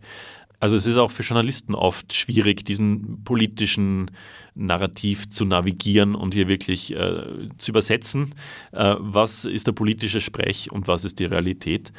[0.62, 4.12] Also es ist auch für Journalisten oft schwierig, diesen politischen
[4.54, 8.32] Narrativ zu navigieren und hier wirklich äh, zu übersetzen,
[8.70, 11.92] äh, was ist der politische Sprech und was ist die Realität.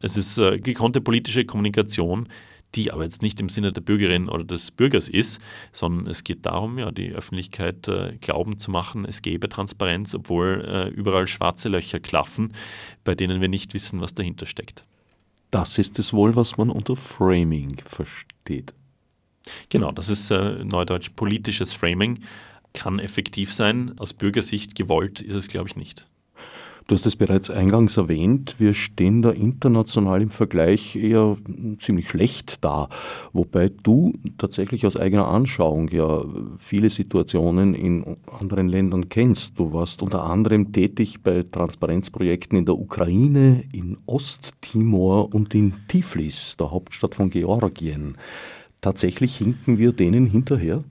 [0.00, 2.28] Es ist äh, gekonnte politische Kommunikation,
[2.74, 5.40] die aber jetzt nicht im Sinne der Bürgerin oder des Bürgers ist,
[5.72, 10.64] sondern es geht darum, ja, die Öffentlichkeit äh, glauben zu machen, es gäbe Transparenz, obwohl
[10.66, 12.52] äh, überall schwarze Löcher klaffen,
[13.04, 14.84] bei denen wir nicht wissen, was dahinter steckt.
[15.50, 18.74] Das ist es wohl, was man unter Framing versteht.
[19.68, 22.22] Genau, das ist äh, neudeutsch politisches Framing.
[22.74, 23.98] Kann effektiv sein.
[23.98, 26.07] Aus Bürgersicht gewollt ist es, glaube ich, nicht.
[26.88, 31.36] Du hast es bereits eingangs erwähnt, wir stehen da international im Vergleich eher
[31.78, 32.88] ziemlich schlecht da,
[33.34, 36.22] wobei du tatsächlich aus eigener Anschauung ja
[36.56, 39.58] viele Situationen in anderen Ländern kennst.
[39.58, 46.56] Du warst unter anderem tätig bei Transparenzprojekten in der Ukraine, in Osttimor und in Tiflis,
[46.56, 48.16] der Hauptstadt von Georgien.
[48.80, 50.84] Tatsächlich hinken wir denen hinterher?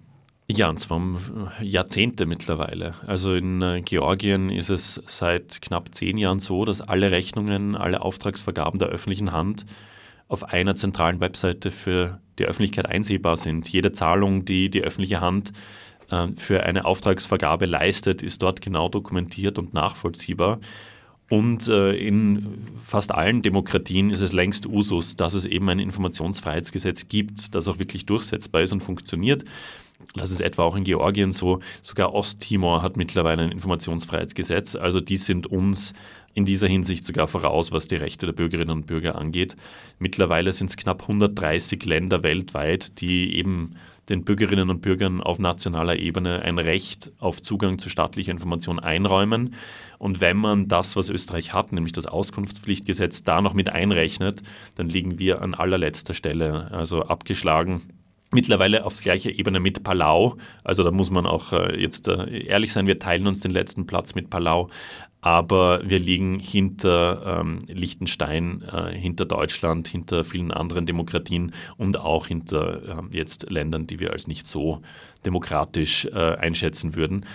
[0.50, 1.18] Ja, und zwar um
[1.62, 2.94] Jahrzehnte mittlerweile.
[3.06, 8.02] Also in äh, Georgien ist es seit knapp zehn Jahren so, dass alle Rechnungen, alle
[8.02, 9.66] Auftragsvergaben der öffentlichen Hand
[10.30, 13.68] auf einer zentralen Webseite für die Öffentlichkeit einsehbar sind.
[13.68, 15.52] Jede Zahlung, die die öffentliche Hand
[16.12, 20.60] äh, für eine Auftragsvergabe leistet, ist dort genau dokumentiert und nachvollziehbar.
[21.30, 22.48] Und äh, in
[22.86, 27.80] fast allen Demokratien ist es längst Usus, dass es eben ein Informationsfreiheitsgesetz gibt, das auch
[27.80, 29.44] wirklich durchsetzbar ist und funktioniert.
[30.16, 31.60] Das ist etwa auch in Georgien so.
[31.82, 34.76] Sogar Osttimor hat mittlerweile ein Informationsfreiheitsgesetz.
[34.76, 35.94] Also die sind uns
[36.34, 39.56] in dieser Hinsicht sogar voraus, was die Rechte der Bürgerinnen und Bürger angeht.
[39.98, 43.76] Mittlerweile sind es knapp 130 Länder weltweit, die eben
[44.10, 49.56] den Bürgerinnen und Bürgern auf nationaler Ebene ein Recht auf Zugang zu staatlicher Information einräumen.
[49.98, 54.44] Und wenn man das, was Österreich hat, nämlich das Auskunftspflichtgesetz, da noch mit einrechnet,
[54.76, 57.82] dann liegen wir an allerletzter Stelle, also abgeschlagen
[58.32, 60.38] mittlerweile auf gleicher Ebene mit Palau.
[60.64, 63.88] Also da muss man auch äh, jetzt äh, ehrlich sein, wir teilen uns den letzten
[63.88, 64.70] Platz mit Palau,
[65.22, 72.28] aber wir liegen hinter ähm, Liechtenstein, äh, hinter Deutschland, hinter vielen anderen Demokratien und auch
[72.28, 74.82] hinter äh, jetzt Ländern, die wir als nicht so
[75.26, 77.26] demokratisch äh, einschätzen würden.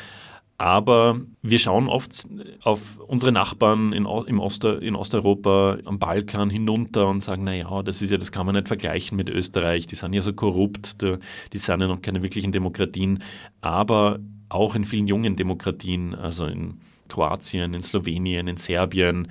[0.62, 2.28] Aber wir schauen oft
[2.62, 8.00] auf unsere Nachbarn in, im Ost, in Osteuropa, am Balkan hinunter und sagen, naja, das
[8.00, 11.58] ist ja, das kann man nicht vergleichen mit Österreich, die sind ja so korrupt, die
[11.58, 13.24] sind ja noch keine wirklichen Demokratien.
[13.60, 14.20] Aber
[14.50, 19.26] auch in vielen jungen Demokratien, also in Kroatien, in Slowenien, in Serbien,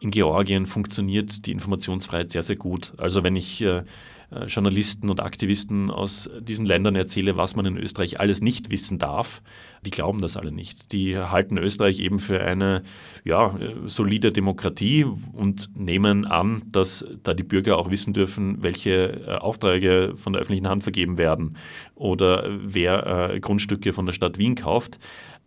[0.00, 2.92] in Georgien funktioniert die Informationsfreiheit sehr, sehr gut.
[2.98, 3.82] Also wenn ich äh,
[4.30, 8.98] äh, Journalisten und Aktivisten aus diesen Ländern erzähle, was man in Österreich alles nicht wissen
[8.98, 9.42] darf,
[9.84, 10.92] die glauben das alle nicht.
[10.92, 12.82] Die halten Österreich eben für eine
[13.24, 19.36] ja, solide Demokratie und nehmen an, dass da die Bürger auch wissen dürfen, welche äh,
[19.36, 21.56] Aufträge von der öffentlichen Hand vergeben werden
[21.94, 24.98] oder wer äh, Grundstücke von der Stadt Wien kauft.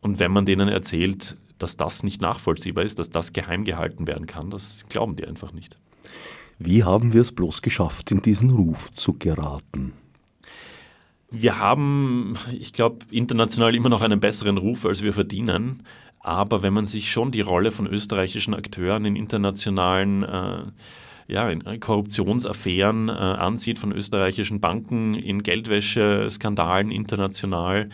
[0.01, 4.25] Und wenn man denen erzählt, dass das nicht nachvollziehbar ist, dass das geheim gehalten werden
[4.25, 5.77] kann, das glauben die einfach nicht.
[6.59, 9.93] Wie haben wir es bloß geschafft, in diesen Ruf zu geraten?
[11.31, 15.83] Wir haben, ich glaube, international immer noch einen besseren Ruf, als wir verdienen.
[16.19, 20.63] Aber wenn man sich schon die Rolle von österreichischen Akteuren in internationalen äh,
[21.29, 27.89] ja, in Korruptionsaffären äh, ansieht, von österreichischen Banken, in Geldwäscheskandalen international,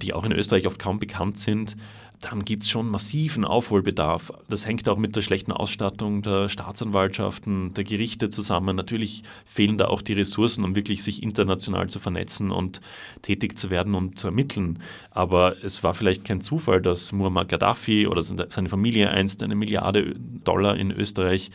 [0.00, 1.76] die auch in Österreich oft kaum bekannt sind,
[2.20, 4.32] dann gibt es schon massiven Aufholbedarf.
[4.48, 8.74] Das hängt auch mit der schlechten Ausstattung der Staatsanwaltschaften, der Gerichte zusammen.
[8.74, 12.80] Natürlich fehlen da auch die Ressourcen, um wirklich sich international zu vernetzen und
[13.22, 14.80] tätig zu werden und zu ermitteln.
[15.10, 20.14] Aber es war vielleicht kein Zufall, dass Muammar Gaddafi oder seine Familie einst eine Milliarde
[20.44, 21.50] Dollar in Österreich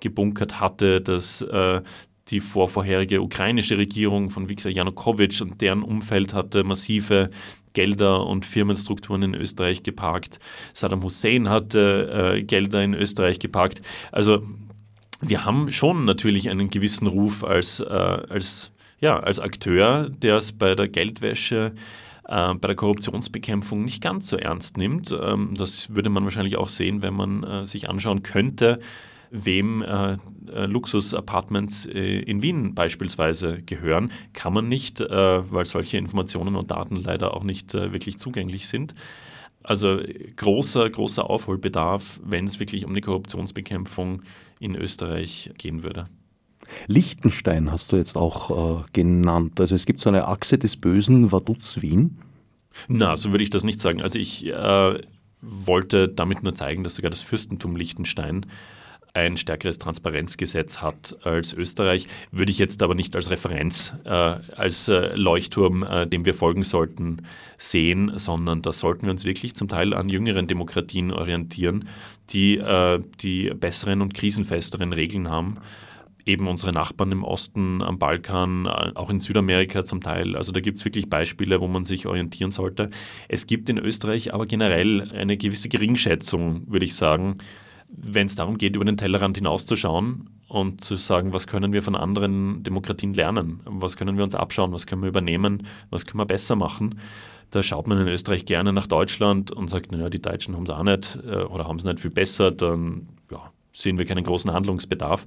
[0.00, 1.80] gebunkert hatte, dass äh,
[2.28, 7.30] die vorvorherige ukrainische Regierung von Viktor Janukowitsch und deren Umfeld hatte massive
[7.72, 10.40] Gelder und Firmenstrukturen in Österreich geparkt.
[10.72, 13.82] Saddam Hussein hatte äh, Gelder in Österreich geparkt.
[14.12, 14.42] Also
[15.20, 20.52] wir haben schon natürlich einen gewissen Ruf als, äh, als, ja, als Akteur, der es
[20.52, 21.74] bei der Geldwäsche
[22.28, 25.12] äh, bei der Korruptionsbekämpfung nicht ganz so ernst nimmt.
[25.12, 28.80] Ähm, das würde man wahrscheinlich auch sehen, wenn man äh, sich anschauen könnte,
[29.44, 30.16] wem äh,
[30.52, 36.70] äh, Luxus-Apartments äh, in Wien beispielsweise gehören, kann man nicht, äh, weil solche Informationen und
[36.70, 38.94] Daten leider auch nicht äh, wirklich zugänglich sind.
[39.62, 40.00] Also
[40.36, 44.22] großer, großer Aufholbedarf, wenn es wirklich um die Korruptionsbekämpfung
[44.60, 46.06] in Österreich gehen würde.
[46.86, 49.60] Liechtenstein hast du jetzt auch äh, genannt.
[49.60, 52.18] Also es gibt so eine Achse des Bösen, Vaduz Wien.
[52.88, 54.02] Na, so würde ich das nicht sagen.
[54.02, 55.00] Also ich äh,
[55.40, 58.46] wollte damit nur zeigen, dass sogar das Fürstentum Liechtenstein
[59.16, 64.88] ein stärkeres Transparenzgesetz hat als Österreich, würde ich jetzt aber nicht als Referenz, äh, als
[64.88, 67.22] äh, Leuchtturm, äh, dem wir folgen sollten,
[67.58, 71.88] sehen, sondern da sollten wir uns wirklich zum Teil an jüngeren Demokratien orientieren,
[72.30, 75.58] die äh, die besseren und krisenfesteren Regeln haben
[76.26, 80.36] eben unsere Nachbarn im Osten, am Balkan, äh, auch in Südamerika zum Teil.
[80.36, 82.90] Also da gibt es wirklich Beispiele, wo man sich orientieren sollte.
[83.28, 87.38] Es gibt in Österreich aber generell eine gewisse Geringschätzung, würde ich sagen,
[87.88, 91.94] wenn es darum geht, über den Tellerrand hinauszuschauen und zu sagen, was können wir von
[91.94, 96.26] anderen Demokratien lernen, was können wir uns abschauen, was können wir übernehmen, was können wir
[96.26, 97.00] besser machen.
[97.50, 100.70] Da schaut man in Österreich gerne nach Deutschland und sagt, naja, die Deutschen haben es
[100.70, 104.52] auch nicht äh, oder haben es nicht viel besser, dann ja, sehen wir keinen großen
[104.52, 105.24] Handlungsbedarf.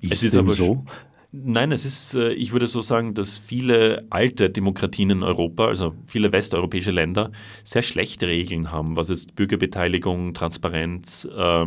[0.00, 0.84] Ist es ist aber so?
[1.32, 5.94] Nein, es ist, äh, ich würde so sagen, dass viele alte Demokratien in Europa, also
[6.06, 7.30] viele westeuropäische Länder,
[7.62, 11.66] sehr schlechte Regeln haben, was jetzt Bürgerbeteiligung, Transparenz, äh,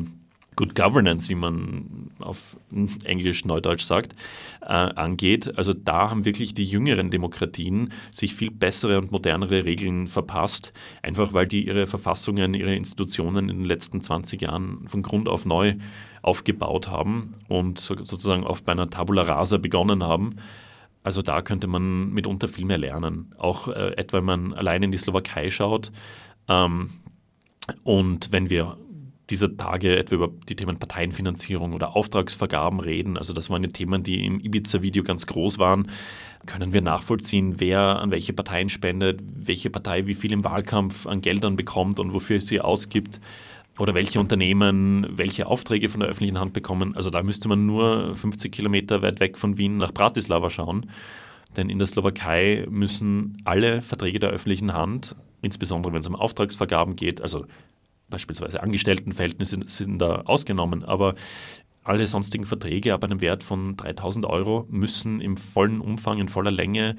[0.55, 2.57] Good Governance, wie man auf
[3.03, 4.15] Englisch, Neudeutsch sagt,
[4.61, 5.57] äh, angeht.
[5.57, 11.33] Also da haben wirklich die jüngeren Demokratien sich viel bessere und modernere Regeln verpasst, einfach
[11.33, 15.75] weil die ihre Verfassungen, ihre Institutionen in den letzten 20 Jahren von Grund auf neu
[16.21, 20.37] aufgebaut haben und sozusagen auf bei einer Tabula Rasa begonnen haben.
[21.03, 23.33] Also da könnte man mitunter viel mehr lernen.
[23.37, 25.91] Auch äh, etwa, wenn man allein in die Slowakei schaut.
[26.47, 26.91] Ähm,
[27.83, 28.77] und wenn wir
[29.33, 33.17] dieser Tage etwa über die Themen Parteienfinanzierung oder Auftragsvergaben reden.
[33.17, 35.87] Also das waren die Themen, die im Ibiza-Video ganz groß waren.
[36.45, 41.21] Können wir nachvollziehen, wer an welche Parteien spendet, welche Partei wie viel im Wahlkampf an
[41.21, 43.19] Geldern bekommt und wofür sie ausgibt
[43.79, 46.95] oder welche Unternehmen welche Aufträge von der öffentlichen Hand bekommen.
[46.95, 50.91] Also da müsste man nur 50 Kilometer weit weg von Wien nach Bratislava schauen.
[51.57, 56.95] Denn in der Slowakei müssen alle Verträge der öffentlichen Hand, insbesondere wenn es um Auftragsvergaben
[56.95, 57.45] geht, also
[58.13, 61.15] beispielsweise Angestelltenverhältnisse sind da ausgenommen, aber
[61.83, 66.51] alle sonstigen Verträge ab einem Wert von 3000 Euro müssen im vollen Umfang, in voller
[66.51, 66.95] Länge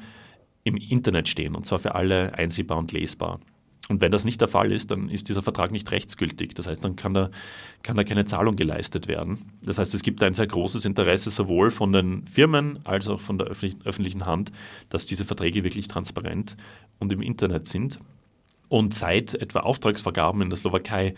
[0.64, 3.38] im Internet stehen und zwar für alle einsehbar und lesbar.
[3.88, 6.55] Und wenn das nicht der Fall ist, dann ist dieser Vertrag nicht rechtsgültig.
[6.55, 7.31] Das heißt, dann kann da,
[7.83, 9.53] kann da keine Zahlung geleistet werden.
[9.62, 13.37] Das heißt, es gibt ein sehr großes Interesse sowohl von den Firmen als auch von
[13.38, 14.53] der öffentlichen Hand,
[14.88, 16.57] dass diese Verträge wirklich transparent
[16.98, 17.98] und im Internet sind.
[18.68, 21.14] Und seit etwa Auftragsvergaben in der Slowakei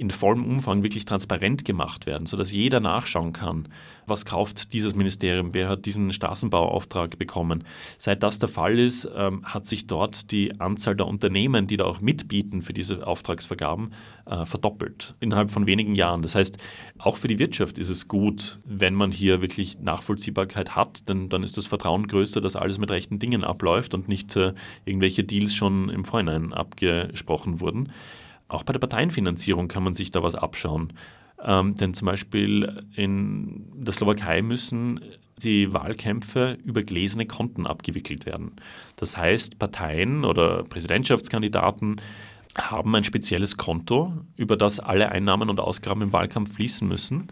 [0.00, 3.68] in vollem Umfang wirklich transparent gemacht werden, sodass jeder nachschauen kann,
[4.06, 7.64] was kauft dieses Ministerium, wer hat diesen Straßenbauauftrag bekommen.
[7.98, 11.84] Seit das der Fall ist, ähm, hat sich dort die Anzahl der Unternehmen, die da
[11.84, 13.92] auch mitbieten für diese Auftragsvergaben,
[14.24, 16.22] äh, verdoppelt innerhalb von wenigen Jahren.
[16.22, 16.56] Das heißt,
[16.98, 21.42] auch für die Wirtschaft ist es gut, wenn man hier wirklich Nachvollziehbarkeit hat, denn dann
[21.42, 24.54] ist das Vertrauen größer, dass alles mit rechten Dingen abläuft und nicht äh,
[24.86, 27.92] irgendwelche Deals schon im Vorhinein abgesprochen wurden.
[28.50, 30.92] Auch bei der Parteienfinanzierung kann man sich da was abschauen.
[31.42, 35.00] Ähm, denn zum Beispiel in der Slowakei müssen
[35.38, 38.56] die Wahlkämpfe über gläserne Konten abgewickelt werden.
[38.96, 42.00] Das heißt, Parteien oder Präsidentschaftskandidaten
[42.58, 47.28] haben ein spezielles Konto, über das alle Einnahmen und Ausgaben im Wahlkampf fließen müssen.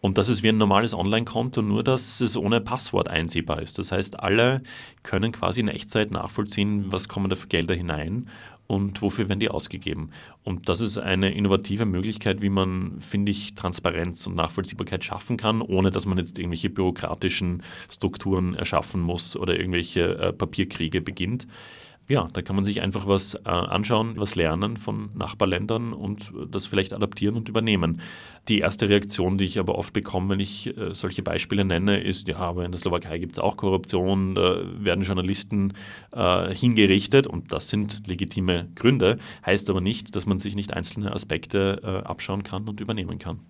[0.00, 3.78] Und das ist wie ein normales Online-Konto, nur dass es ohne Passwort einsehbar ist.
[3.78, 4.62] Das heißt, alle
[5.02, 8.28] können quasi in Echtzeit nachvollziehen, was kommen da für Gelder hinein
[8.68, 10.10] und wofür werden die ausgegeben.
[10.44, 15.62] Und das ist eine innovative Möglichkeit, wie man, finde ich, Transparenz und Nachvollziehbarkeit schaffen kann,
[15.62, 21.48] ohne dass man jetzt irgendwelche bürokratischen Strukturen erschaffen muss oder irgendwelche äh, Papierkriege beginnt
[22.08, 26.66] ja, da kann man sich einfach was äh, anschauen, was lernen von Nachbarländern und das
[26.66, 28.00] vielleicht adaptieren und übernehmen.
[28.48, 32.26] Die erste Reaktion, die ich aber oft bekomme, wenn ich äh, solche Beispiele nenne, ist,
[32.26, 35.74] ja, aber in der Slowakei gibt es auch Korruption, da werden Journalisten
[36.12, 41.12] äh, hingerichtet und das sind legitime Gründe, heißt aber nicht, dass man sich nicht einzelne
[41.12, 43.40] Aspekte äh, abschauen kann und übernehmen kann.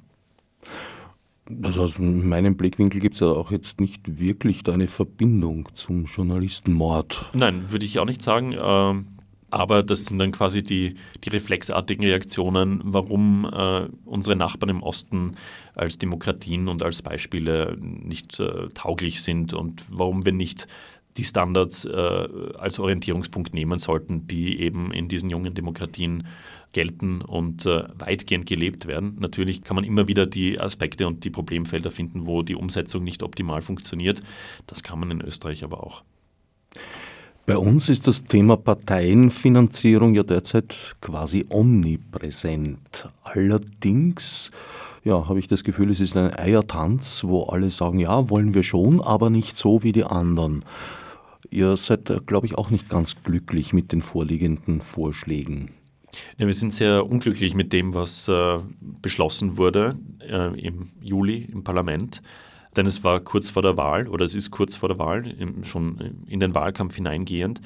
[1.62, 6.04] Also aus meinem Blickwinkel gibt es ja auch jetzt nicht wirklich da eine Verbindung zum
[6.04, 7.30] Journalistenmord.
[7.32, 8.54] Nein, würde ich auch nicht sagen.
[8.58, 9.06] Ähm,
[9.50, 15.36] aber das sind dann quasi die, die reflexartigen Reaktionen, warum äh, unsere Nachbarn im Osten
[15.74, 20.68] als Demokratien und als Beispiele nicht äh, tauglich sind und warum wir nicht
[21.16, 26.26] die Standards äh, als Orientierungspunkt nehmen sollten, die eben in diesen jungen Demokratien
[26.72, 29.16] gelten und äh, weitgehend gelebt werden.
[29.18, 33.22] Natürlich kann man immer wieder die Aspekte und die Problemfelder finden, wo die Umsetzung nicht
[33.22, 34.22] optimal funktioniert.
[34.66, 36.02] Das kann man in Österreich aber auch.
[37.46, 43.08] Bei uns ist das Thema Parteienfinanzierung ja derzeit quasi omnipräsent.
[43.22, 44.50] Allerdings
[45.02, 48.62] ja, habe ich das Gefühl, es ist ein Eiertanz, wo alle sagen, ja, wollen wir
[48.62, 50.62] schon, aber nicht so wie die anderen.
[51.50, 55.70] Ihr seid, äh, glaube ich, auch nicht ganz glücklich mit den vorliegenden Vorschlägen.
[56.38, 61.64] Ja, wir sind sehr unglücklich mit dem, was äh, beschlossen wurde äh, im Juli im
[61.64, 62.22] Parlament.
[62.76, 65.64] Denn es war kurz vor der Wahl oder es ist kurz vor der Wahl, im,
[65.64, 67.60] schon in den Wahlkampf hineingehend.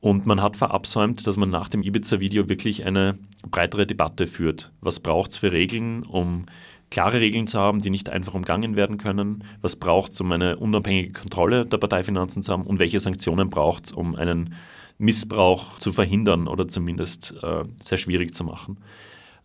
[0.00, 3.18] Und man hat verabsäumt, dass man nach dem Ibiza-Video wirklich eine
[3.50, 4.72] breitere Debatte führt.
[4.80, 6.46] Was braucht es für Regeln, um
[6.90, 9.44] klare Regeln zu haben, die nicht einfach umgangen werden können?
[9.62, 12.62] Was braucht es, um eine unabhängige Kontrolle der Parteifinanzen zu haben?
[12.62, 14.54] Und welche Sanktionen braucht es, um einen
[14.98, 18.78] Missbrauch zu verhindern oder zumindest äh, sehr schwierig zu machen.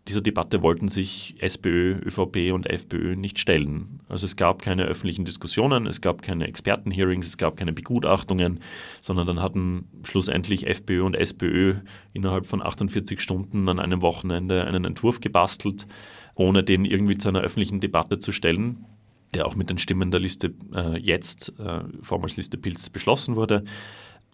[0.08, 4.00] Dieser Debatte wollten sich SPÖ, ÖVP und FPÖ nicht stellen.
[4.08, 8.58] Also es gab keine öffentlichen Diskussionen, es gab keine Expertenhearings, es gab keine Begutachtungen,
[9.00, 11.76] sondern dann hatten schlussendlich FPÖ und SPÖ
[12.12, 15.86] innerhalb von 48 Stunden an einem Wochenende einen Entwurf gebastelt,
[16.34, 18.84] ohne den irgendwie zu einer öffentlichen Debatte zu stellen,
[19.34, 23.62] der auch mit den Stimmen der Liste äh, jetzt, äh, vormals Liste Pilz, beschlossen wurde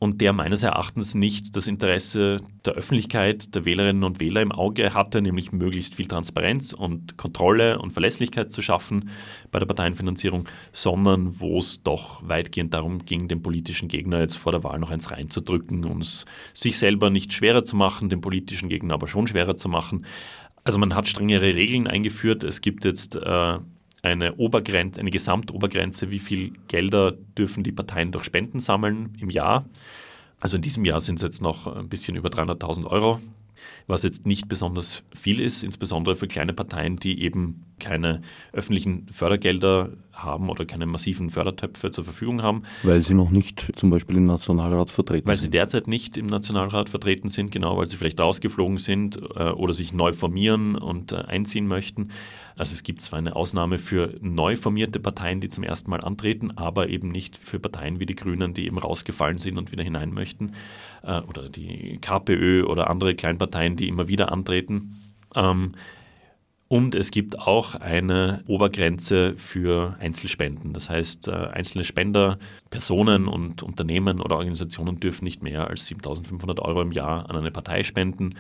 [0.01, 4.95] und der meines Erachtens nicht das Interesse der Öffentlichkeit, der Wählerinnen und Wähler im Auge
[4.95, 9.11] hatte, nämlich möglichst viel Transparenz und Kontrolle und Verlässlichkeit zu schaffen
[9.51, 14.53] bei der Parteienfinanzierung, sondern wo es doch weitgehend darum ging, den politischen Gegner jetzt vor
[14.53, 18.69] der Wahl noch eins reinzudrücken und es sich selber nicht schwerer zu machen, den politischen
[18.69, 20.07] Gegner aber schon schwerer zu machen.
[20.63, 22.45] Also man hat strengere Regeln eingeführt.
[22.45, 23.59] Es gibt jetzt äh,
[24.03, 29.65] eine Obergrenze, eine Gesamtobergrenze, wie viel Gelder dürfen die Parteien durch Spenden sammeln im Jahr.
[30.41, 33.21] Also in diesem Jahr sind es jetzt noch ein bisschen über 300.000 Euro
[33.87, 39.91] was jetzt nicht besonders viel ist, insbesondere für kleine Parteien, die eben keine öffentlichen Fördergelder
[40.13, 42.65] haben oder keine massiven Fördertöpfe zur Verfügung haben.
[42.83, 45.47] Weil sie noch nicht zum Beispiel im Nationalrat vertreten weil sind.
[45.47, 49.51] Weil sie derzeit nicht im Nationalrat vertreten sind, genau, weil sie vielleicht rausgeflogen sind äh,
[49.51, 52.11] oder sich neu formieren und äh, einziehen möchten.
[52.59, 56.59] Also es gibt zwar eine Ausnahme für neu formierte Parteien, die zum ersten Mal antreten,
[56.59, 60.13] aber eben nicht für Parteien wie die Grünen, die eben rausgefallen sind und wieder hinein
[60.13, 60.55] möchten.
[61.05, 64.97] Äh, oder die KPÖ oder andere Kleinparteien, die immer wieder antreten.
[65.37, 65.73] Ähm,
[66.67, 70.75] und es gibt auch eine Obergrenze für Einzelspenden.
[70.75, 72.39] Das heißt, äh, einzelne Spender,
[72.71, 77.53] Personen und Unternehmen oder Organisationen dürfen nicht mehr als 7500 Euro im Jahr an eine
[77.53, 78.35] Partei spenden.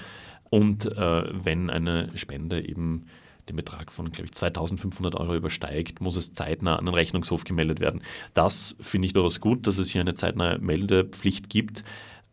[0.50, 3.06] Und äh, wenn eine Spende eben
[3.48, 7.80] den Betrag von, glaube ich, 2500 Euro übersteigt, muss es zeitnah an den Rechnungshof gemeldet
[7.80, 8.02] werden.
[8.34, 11.84] Das finde ich durchaus gut, dass es hier eine zeitnahe Meldepflicht gibt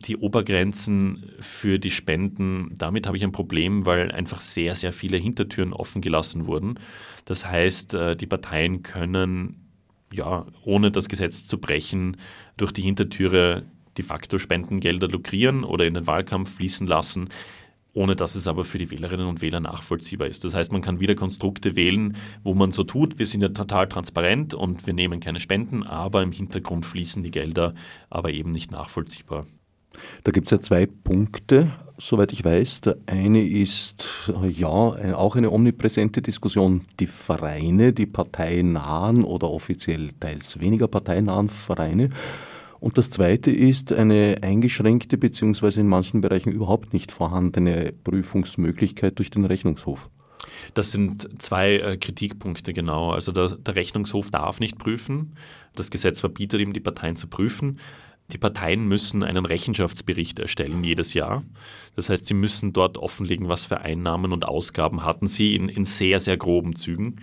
[0.01, 5.17] die Obergrenzen für die Spenden, damit habe ich ein Problem, weil einfach sehr, sehr viele
[5.17, 6.79] Hintertüren offen gelassen wurden.
[7.23, 9.65] Das heißt, äh, die Parteien können
[10.13, 12.17] ja, ohne das Gesetz zu brechen,
[12.57, 13.63] durch die Hintertüre
[13.97, 17.29] de facto Spendengelder lukrieren oder in den Wahlkampf fließen lassen,
[17.95, 20.43] ohne dass es aber für die Wählerinnen und Wähler nachvollziehbar ist.
[20.43, 23.87] Das heißt, man kann wieder Konstrukte wählen, wo man so tut, wir sind ja total
[23.87, 27.73] transparent und wir nehmen keine Spenden, aber im Hintergrund fließen die Gelder,
[28.09, 29.45] aber eben nicht nachvollziehbar.
[30.25, 32.81] Da gibt es ja zwei Punkte, soweit ich weiß.
[32.81, 40.59] Der eine ist ja auch eine omnipräsente Diskussion, die Vereine, die parteinahen oder offiziell teils
[40.59, 42.09] weniger parteinahen Vereine.
[42.79, 45.79] Und das zweite ist eine eingeschränkte bzw.
[45.79, 50.09] in manchen Bereichen überhaupt nicht vorhandene Prüfungsmöglichkeit durch den Rechnungshof.
[50.73, 53.11] Das sind zwei äh, Kritikpunkte genau.
[53.11, 55.35] Also der, der, Rechnungshof darf nicht prüfen.
[55.75, 57.79] Das Gesetz verbietet ihm, die Parteien zu prüfen.
[58.31, 61.43] Die Parteien müssen einen Rechenschaftsbericht erstellen jedes Jahr.
[61.95, 65.85] Das heißt, sie müssen dort offenlegen, was für Einnahmen und Ausgaben hatten sie in, in
[65.85, 67.17] sehr, sehr groben Zügen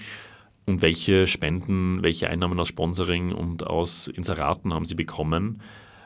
[0.67, 5.61] und welche Spenden, welche Einnahmen aus Sponsoring und aus Inseraten haben sie bekommen.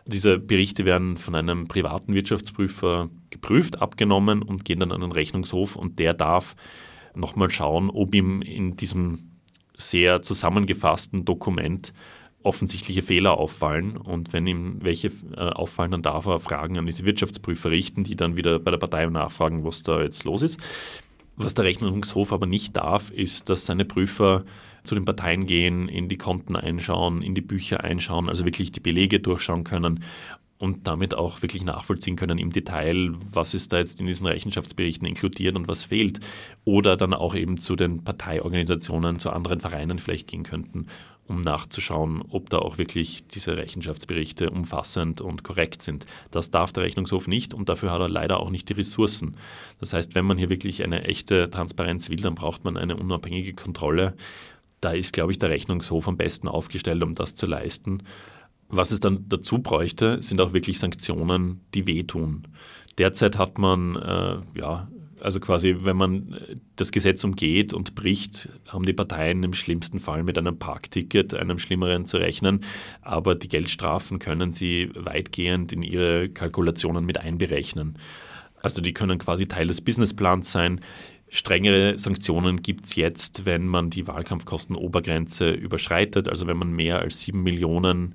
[0.06, 5.76] Diese Berichte werden von einem privaten Wirtschaftsprüfer geprüft, abgenommen und gehen dann an den Rechnungshof
[5.76, 6.54] und der darf
[7.14, 9.32] nochmal schauen, ob ihm in diesem
[9.76, 11.92] sehr zusammengefassten Dokument
[12.46, 13.96] offensichtliche Fehler auffallen.
[13.96, 18.14] Und wenn ihm welche äh, auffallen, dann darf er Fragen an diese Wirtschaftsprüfer richten, die
[18.14, 20.60] dann wieder bei der Partei nachfragen, was da jetzt los ist.
[21.36, 24.44] Was der Rechnungshof aber nicht darf, ist, dass seine Prüfer
[24.84, 28.80] zu den Parteien gehen, in die Konten einschauen, in die Bücher einschauen, also wirklich die
[28.80, 30.02] Belege durchschauen können
[30.58, 35.06] und damit auch wirklich nachvollziehen können im Detail, was ist da jetzt in diesen Rechenschaftsberichten
[35.06, 36.20] inkludiert und was fehlt.
[36.64, 40.86] Oder dann auch eben zu den Parteiorganisationen, zu anderen Vereinen vielleicht gehen könnten
[41.28, 46.06] um nachzuschauen, ob da auch wirklich diese Rechenschaftsberichte umfassend und korrekt sind.
[46.30, 49.36] Das darf der Rechnungshof nicht und dafür hat er leider auch nicht die Ressourcen.
[49.80, 53.54] Das heißt, wenn man hier wirklich eine echte Transparenz will, dann braucht man eine unabhängige
[53.54, 54.14] Kontrolle.
[54.80, 58.02] Da ist, glaube ich, der Rechnungshof am besten aufgestellt, um das zu leisten.
[58.68, 62.48] Was es dann dazu bräuchte, sind auch wirklich Sanktionen, die wehtun.
[62.98, 64.88] Derzeit hat man äh, ja,
[65.26, 69.98] also quasi, wenn man äh, das Gesetz umgeht und bricht, haben die Parteien im schlimmsten
[69.98, 72.60] Fall mit einem Parkticket, einem schlimmeren zu rechnen.
[73.02, 77.98] Aber die Geldstrafen können sie weitgehend in ihre Kalkulationen mit einberechnen.
[78.62, 80.80] Also die können quasi Teil des Businessplans sein.
[81.28, 87.20] Strengere Sanktionen gibt es jetzt, wenn man die Wahlkampfkostenobergrenze überschreitet, also wenn man mehr als
[87.20, 88.14] sieben Millionen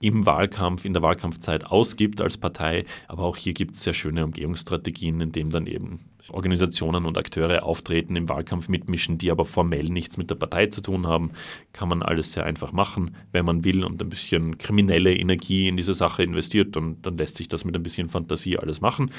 [0.00, 2.84] im Wahlkampf, in der Wahlkampfzeit ausgibt als Partei.
[3.08, 6.00] Aber auch hier gibt es sehr schöne Umgehungsstrategien, indem dann eben
[6.32, 10.80] Organisationen und Akteure auftreten, im Wahlkampf mitmischen, die aber formell nichts mit der Partei zu
[10.80, 11.32] tun haben,
[11.72, 15.76] kann man alles sehr einfach machen, wenn man will und ein bisschen kriminelle Energie in
[15.76, 19.10] diese Sache investiert, und dann lässt sich das mit ein bisschen Fantasie alles machen.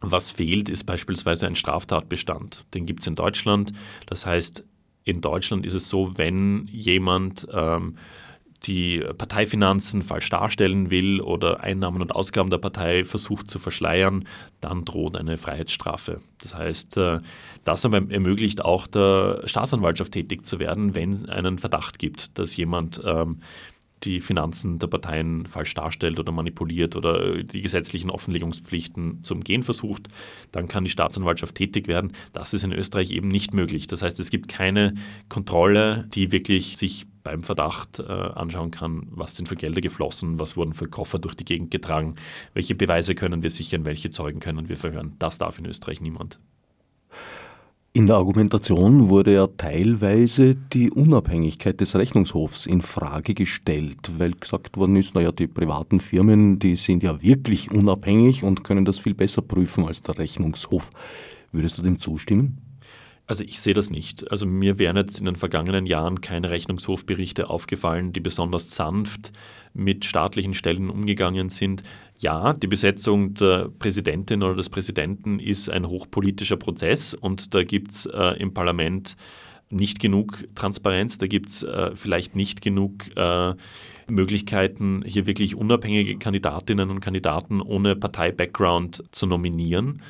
[0.00, 2.64] Was fehlt, ist beispielsweise ein Straftatbestand.
[2.72, 3.72] Den gibt es in Deutschland.
[4.06, 4.64] Das heißt,
[5.04, 7.96] in Deutschland ist es so, wenn jemand ähm,
[8.64, 14.26] die Parteifinanzen falsch darstellen will oder Einnahmen und Ausgaben der Partei versucht zu verschleiern,
[14.60, 16.20] dann droht eine Freiheitsstrafe.
[16.42, 17.20] Das heißt, äh,
[17.64, 23.00] das ermöglicht auch der Staatsanwaltschaft tätig zu werden, wenn es einen Verdacht gibt, dass jemand
[23.04, 23.40] ähm,
[24.04, 30.08] die Finanzen der Parteien falsch darstellt oder manipuliert oder die gesetzlichen Offenlegungspflichten zum Gehen versucht,
[30.52, 32.12] dann kann die Staatsanwaltschaft tätig werden.
[32.32, 33.86] Das ist in Österreich eben nicht möglich.
[33.86, 34.94] Das heißt, es gibt keine
[35.28, 40.56] Kontrolle, die wirklich sich beim Verdacht äh, anschauen kann, was sind für Gelder geflossen, was
[40.56, 42.14] wurden für Koffer durch die Gegend getragen,
[42.54, 45.14] welche Beweise können wir sichern, welche Zeugen können wir verhören.
[45.18, 46.38] Das darf in Österreich niemand.
[47.92, 54.76] In der Argumentation wurde ja teilweise die Unabhängigkeit des Rechnungshofs in Frage gestellt, weil gesagt
[54.76, 59.14] worden ist, naja, die privaten Firmen, die sind ja wirklich unabhängig und können das viel
[59.14, 60.88] besser prüfen als der Rechnungshof.
[61.50, 62.69] Würdest du dem zustimmen?
[63.30, 64.28] Also ich sehe das nicht.
[64.32, 69.30] Also mir wären jetzt in den vergangenen Jahren keine Rechnungshofberichte aufgefallen, die besonders sanft
[69.72, 71.84] mit staatlichen Stellen umgegangen sind.
[72.18, 77.92] Ja, die Besetzung der Präsidentin oder des Präsidenten ist ein hochpolitischer Prozess und da gibt
[77.92, 79.14] es äh, im Parlament
[79.68, 83.54] nicht genug Transparenz, da gibt es äh, vielleicht nicht genug äh,
[84.08, 90.02] Möglichkeiten, hier wirklich unabhängige Kandidatinnen und Kandidaten ohne Partei-Background zu nominieren.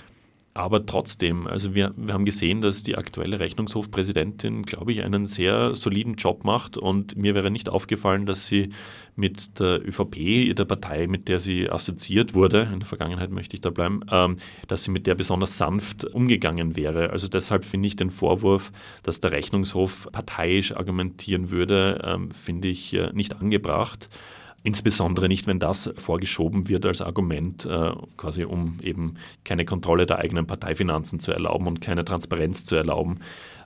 [0.53, 5.76] Aber trotzdem, also wir, wir haben gesehen, dass die aktuelle Rechnungshofpräsidentin, glaube ich, einen sehr
[5.76, 8.70] soliden Job macht und mir wäre nicht aufgefallen, dass sie
[9.14, 13.61] mit der ÖVP, der Partei, mit der sie assoziiert wurde, in der Vergangenheit möchte ich
[13.61, 17.11] da bleiben, ähm, dass sie mit der besonders sanft umgegangen wäre.
[17.11, 18.72] Also deshalb finde ich den Vorwurf,
[19.05, 24.09] dass der Rechnungshof parteiisch argumentieren würde, ähm, finde ich äh, nicht angebracht.
[24.62, 30.18] Insbesondere nicht, wenn das vorgeschoben wird als Argument, äh, quasi um eben keine Kontrolle der
[30.18, 33.20] eigenen Parteifinanzen zu erlauben und keine Transparenz zu erlauben.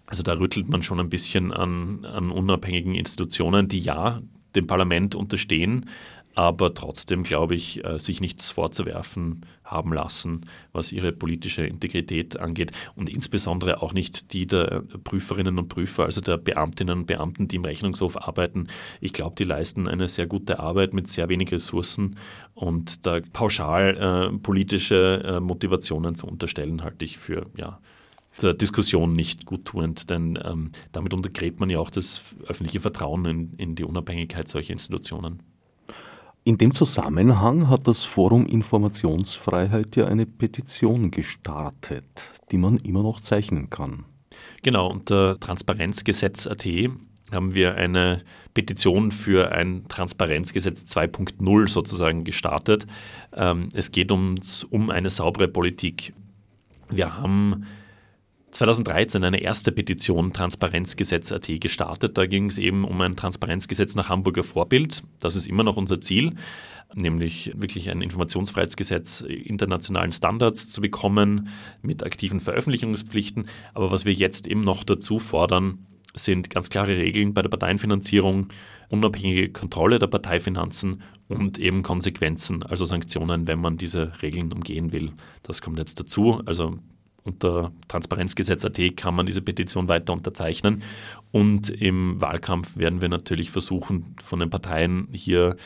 [0.06, 4.22] Also da rüttelt man schon ein bisschen an, an unabhängigen Institutionen, die ja
[4.54, 5.86] dem Parlament unterstehen,
[6.34, 12.72] aber trotzdem, glaube ich, äh, sich nichts vorzuwerfen haben lassen, was ihre politische Integrität angeht
[12.96, 17.56] und insbesondere auch nicht die der Prüferinnen und Prüfer, also der Beamtinnen und Beamten, die
[17.56, 18.68] im Rechnungshof arbeiten.
[19.00, 22.16] Ich glaube, die leisten eine sehr gute Arbeit mit sehr wenig Ressourcen
[22.54, 27.78] und da pauschal äh, politische äh, Motivationen zu unterstellen, halte ich für ja,
[28.42, 33.54] der Diskussion nicht guttuend, denn ähm, damit untergräbt man ja auch das öffentliche Vertrauen in,
[33.56, 35.53] in die Unabhängigkeit solcher Institutionen.
[36.46, 43.20] In dem Zusammenhang hat das Forum Informationsfreiheit ja eine Petition gestartet, die man immer noch
[43.20, 44.04] zeichnen kann.
[44.62, 46.66] Genau, unter Transparenzgesetz.at
[47.32, 48.22] haben wir eine
[48.52, 52.86] Petition für ein Transparenzgesetz 2.0 sozusagen gestartet.
[53.32, 56.12] Ähm, es geht uns um eine saubere Politik.
[56.90, 57.64] Wir haben
[58.54, 62.16] 2013 eine erste Petition Transparenzgesetz.at gestartet.
[62.16, 65.02] Da ging es eben um ein Transparenzgesetz nach Hamburger Vorbild.
[65.18, 66.34] Das ist immer noch unser Ziel,
[66.94, 71.48] nämlich wirklich ein Informationsfreiheitsgesetz internationalen Standards zu bekommen
[71.82, 73.46] mit aktiven Veröffentlichungspflichten.
[73.74, 78.50] Aber was wir jetzt eben noch dazu fordern, sind ganz klare Regeln bei der Parteienfinanzierung,
[78.88, 85.10] unabhängige Kontrolle der Parteifinanzen und eben Konsequenzen, also Sanktionen, wenn man diese Regeln umgehen will.
[85.42, 86.40] Das kommt jetzt dazu.
[86.46, 86.76] Also
[87.24, 90.82] unter Transparenzgesetz.at kann man diese Petition weiter unterzeichnen.
[91.32, 95.56] Und im Wahlkampf werden wir natürlich versuchen, von den Parteien hier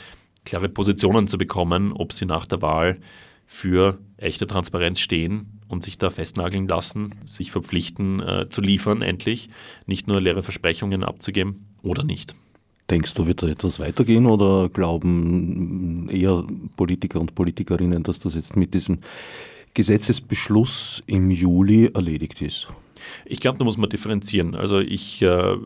[0.44, 2.98] klare Positionen zu bekommen, ob sie nach der Wahl
[3.46, 9.48] für echte Transparenz stehen und sich da festnageln lassen, sich verpflichten äh, zu liefern, endlich,
[9.86, 12.36] nicht nur leere Versprechungen abzugeben oder nicht.
[12.90, 16.44] Denkst du, wird da etwas weitergehen oder glauben eher
[16.76, 19.00] Politiker und Politikerinnen, dass das jetzt mit diesem
[19.78, 22.66] Gesetzesbeschluss im Juli erledigt ist?
[23.24, 24.56] Ich glaube, da muss man differenzieren.
[24.56, 25.56] Also ich äh,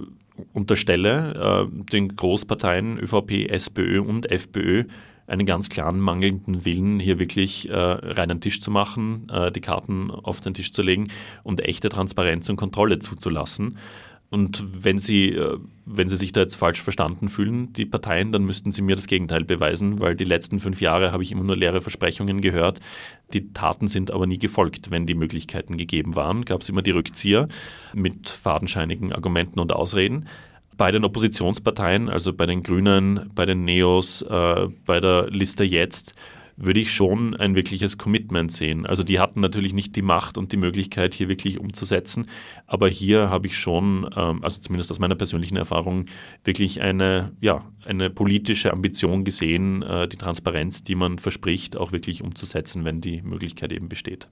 [0.52, 4.84] unterstelle äh, den Großparteien ÖVP, SPÖ und FPÖ
[5.26, 10.10] einen ganz klaren mangelnden Willen, hier wirklich äh, reinen Tisch zu machen, äh, die Karten
[10.10, 11.08] auf den Tisch zu legen
[11.42, 13.78] und echte Transparenz und Kontrolle zuzulassen.
[14.32, 18.44] Und wenn Sie, äh, wenn Sie sich da jetzt falsch verstanden fühlen, die Parteien, dann
[18.44, 21.54] müssten Sie mir das Gegenteil beweisen, weil die letzten fünf Jahre habe ich immer nur
[21.54, 22.80] leere Versprechungen gehört.
[23.34, 24.90] Die Taten sind aber nie gefolgt.
[24.90, 27.46] Wenn die Möglichkeiten gegeben waren, gab es immer die Rückzieher
[27.92, 30.26] mit fadenscheinigen Argumenten und Ausreden.
[30.78, 36.14] Bei den Oppositionsparteien, also bei den Grünen, bei den Neos, äh, bei der Liste jetzt,
[36.62, 38.86] würde ich schon ein wirkliches Commitment sehen.
[38.86, 42.26] Also die hatten natürlich nicht die Macht und die Möglichkeit, hier wirklich umzusetzen,
[42.66, 46.06] aber hier habe ich schon, ähm, also zumindest aus meiner persönlichen Erfahrung,
[46.44, 52.22] wirklich eine, ja, eine politische Ambition gesehen, äh, die Transparenz, die man verspricht, auch wirklich
[52.22, 54.28] umzusetzen, wenn die Möglichkeit eben besteht.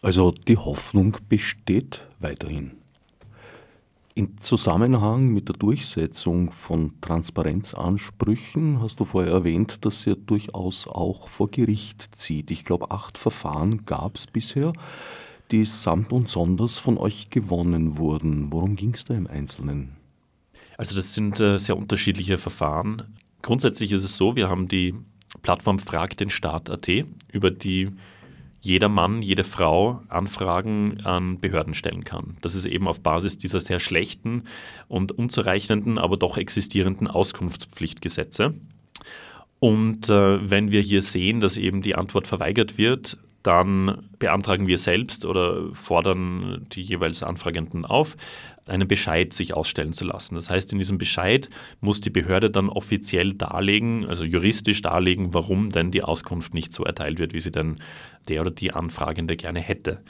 [0.00, 2.77] Also die Hoffnung besteht weiterhin.
[4.18, 11.28] Im Zusammenhang mit der Durchsetzung von Transparenzansprüchen hast du vorher erwähnt, dass er durchaus auch
[11.28, 12.50] vor Gericht zieht.
[12.50, 14.72] Ich glaube, acht Verfahren gab es bisher,
[15.52, 18.52] die samt und sonders von euch gewonnen wurden.
[18.52, 19.94] Worum ging es da im Einzelnen?
[20.76, 23.04] Also das sind äh, sehr unterschiedliche Verfahren.
[23.42, 24.96] Grundsätzlich ist es so, wir haben die
[25.42, 26.88] Plattform Frag den Staat.at,
[27.30, 27.90] über die
[28.68, 32.36] jeder Mann, jede Frau Anfragen an Behörden stellen kann.
[32.42, 34.44] Das ist eben auf Basis dieser sehr schlechten
[34.88, 38.54] und unzureichenden, aber doch existierenden Auskunftspflichtgesetze.
[39.58, 44.78] Und äh, wenn wir hier sehen, dass eben die Antwort verweigert wird, dann beantragen wir
[44.78, 48.16] selbst oder fordern die jeweils Anfragenden auf,
[48.66, 50.34] einen Bescheid sich ausstellen zu lassen.
[50.34, 51.48] Das heißt, in diesem Bescheid
[51.80, 56.84] muss die Behörde dann offiziell darlegen, also juristisch darlegen, warum denn die Auskunft nicht so
[56.84, 57.76] erteilt wird, wie sie denn
[58.28, 60.02] der oder die Anfragende gerne hätte.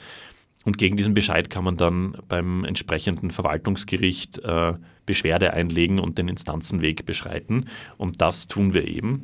[0.65, 4.73] Und gegen diesen Bescheid kann man dann beim entsprechenden Verwaltungsgericht äh,
[5.05, 7.65] Beschwerde einlegen und den Instanzenweg beschreiten.
[7.97, 9.23] Und das tun wir eben.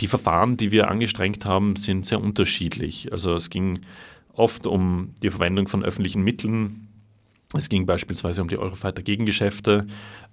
[0.00, 3.12] Die Verfahren, die wir angestrengt haben, sind sehr unterschiedlich.
[3.12, 3.80] Also es ging
[4.32, 6.84] oft um die Verwendung von öffentlichen Mitteln
[7.56, 9.86] es ging beispielsweise um die Eurofighter-Gegengeschäfte.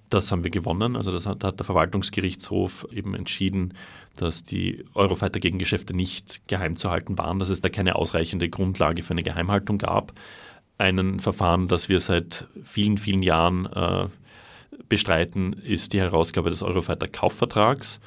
[0.09, 0.95] Das haben wir gewonnen.
[0.95, 3.75] Also das hat, hat, der Verwaltungsgerichtshof eben entschieden,
[4.17, 9.11] dass die Eurofighter-Gegengeschäfte nicht geheim zu halten waren, dass es da keine ausreichende Grundlage für
[9.11, 10.13] eine Geheimhaltung gab.
[10.77, 14.07] Ein Verfahren, das wir seit vielen, vielen Jahren äh,
[14.89, 17.99] bestreiten, ist die Herausgabe des Eurofighter-Kaufvertrags.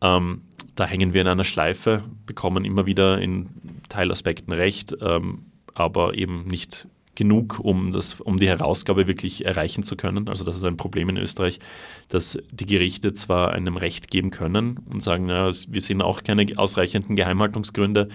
[0.00, 0.42] Ähm,
[0.78, 3.48] da hängen wir in einer Schleife, bekommen immer wieder in
[3.88, 9.96] Teilaspekten recht, ähm, aber eben nicht genug, um, das, um die Herausgabe wirklich erreichen zu
[9.96, 10.28] können.
[10.28, 11.58] Also das ist ein Problem in Österreich,
[12.06, 16.46] dass die Gerichte zwar einem Recht geben können und sagen, ja, wir sehen auch keine
[16.56, 18.06] ausreichenden Geheimhaltungsgründe.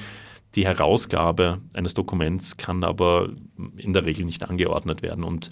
[0.56, 3.28] Die Herausgabe eines Dokuments kann aber
[3.76, 5.50] in der Regel nicht angeordnet werden und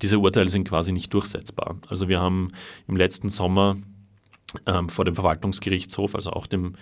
[0.00, 1.78] diese Urteile sind quasi nicht durchsetzbar.
[1.88, 2.52] Also wir haben
[2.86, 3.78] im letzten Sommer
[4.66, 6.74] ähm, vor dem Verwaltungsgerichtshof, also auch dem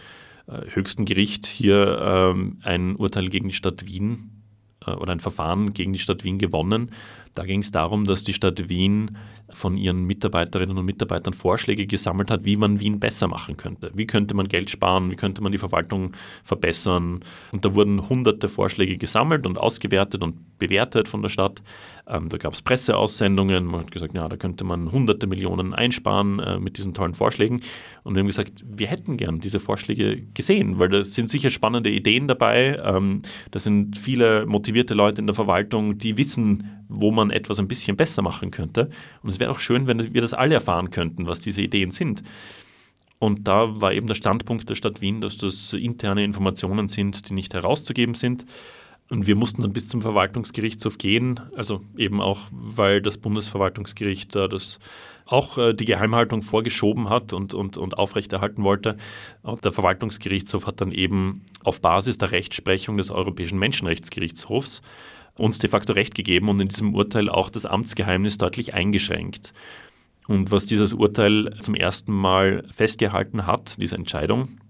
[0.47, 4.43] äh, höchsten Gericht, hier ähm, ein Urteil gegen die Stadt Wien
[4.87, 6.91] äh, oder ein Verfahren gegen die Stadt Wien gewonnen.
[7.35, 9.17] Da ging es darum, dass die Stadt Wien
[9.53, 13.91] von ihren Mitarbeiterinnen und Mitarbeitern Vorschläge gesammelt hat, wie man Wien besser machen könnte.
[13.95, 16.13] Wie könnte man Geld sparen, wie könnte man die Verwaltung
[16.45, 17.21] verbessern.
[17.53, 21.61] Und da wurden hunderte Vorschläge gesammelt und ausgewertet und bewertet von der Stadt.
[22.07, 26.39] Ähm, da gab es Presseaussendungen, man hat gesagt, ja, da könnte man hunderte Millionen einsparen
[26.39, 27.61] äh, mit diesen tollen Vorschlägen.
[28.05, 31.91] Und wir haben gesagt, wir hätten gern diese Vorschläge gesehen, weil da sind sicher spannende
[31.91, 32.81] Ideen dabei.
[32.85, 37.69] Ähm, da sind viele motivierte Leute in der Verwaltung, die wissen, wo man etwas ein
[37.69, 38.91] bisschen besser machen könnte.
[39.23, 42.23] Und es wäre auch schön, wenn wir das alle erfahren könnten, was diese Ideen sind.
[43.21, 47.35] Und da war eben der Standpunkt der Stadt Wien, dass das interne Informationen sind, die
[47.35, 48.47] nicht herauszugeben sind.
[49.11, 54.47] Und wir mussten dann bis zum Verwaltungsgerichtshof gehen, also eben auch, weil das Bundesverwaltungsgericht da
[54.47, 54.79] das
[55.27, 58.97] auch äh, die Geheimhaltung vorgeschoben hat und, und, und aufrechterhalten wollte.
[59.43, 64.81] Und der Verwaltungsgerichtshof hat dann eben auf Basis der Rechtsprechung des Europäischen Menschenrechtsgerichtshofs
[65.37, 69.53] uns de facto Recht gegeben und in diesem Urteil auch das Amtsgeheimnis deutlich eingeschränkt.
[70.29, 74.61] Und was dieses Urteil zum ersten Mal festgehalten hat, diese Entscheidung,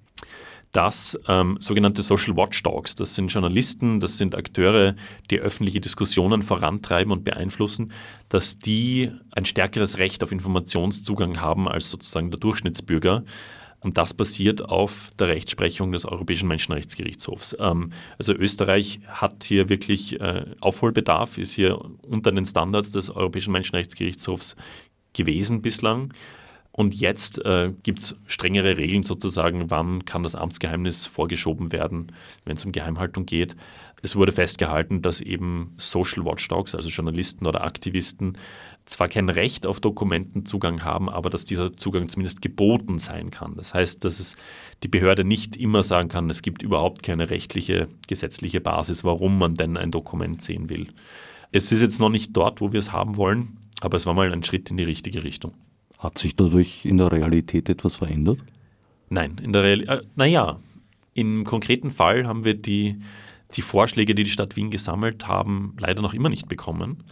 [0.72, 4.94] dass ähm, sogenannte Social Watchdogs, das sind Journalisten, das sind Akteure,
[5.30, 7.92] die öffentliche Diskussionen vorantreiben und beeinflussen,
[8.28, 13.24] dass die ein stärkeres Recht auf Informationszugang haben als sozusagen der Durchschnittsbürger.
[13.80, 17.56] Und das basiert auf der Rechtsprechung des Europäischen Menschenrechtsgerichtshofs.
[17.58, 23.52] Ähm, also Österreich hat hier wirklich äh, Aufholbedarf, ist hier unter den Standards des Europäischen
[23.52, 24.54] Menschenrechtsgerichtshofs
[25.14, 26.12] gewesen bislang.
[26.72, 32.12] Und jetzt äh, gibt es strengere Regeln sozusagen, wann kann das Amtsgeheimnis vorgeschoben werden,
[32.44, 33.56] wenn es um Geheimhaltung geht.
[34.02, 38.38] Es wurde festgehalten, dass eben Social Watchdogs, also Journalisten oder Aktivisten,
[38.86, 43.54] zwar kein Recht auf Dokumentenzugang haben, aber dass dieser Zugang zumindest geboten sein kann.
[43.56, 44.36] Das heißt, dass es
[44.82, 49.54] die Behörde nicht immer sagen kann, es gibt überhaupt keine rechtliche, gesetzliche Basis, warum man
[49.54, 50.88] denn ein Dokument sehen will.
[51.52, 54.32] Es ist jetzt noch nicht dort, wo wir es haben wollen, aber es war mal
[54.32, 55.52] ein Schritt in die richtige Richtung.
[56.00, 58.38] Hat sich dadurch in der Realität etwas verändert?
[59.10, 60.58] Nein, in der Realität, äh, naja,
[61.12, 62.96] im konkreten Fall haben wir die,
[63.54, 67.04] die Vorschläge, die die Stadt Wien gesammelt haben, leider noch immer nicht bekommen,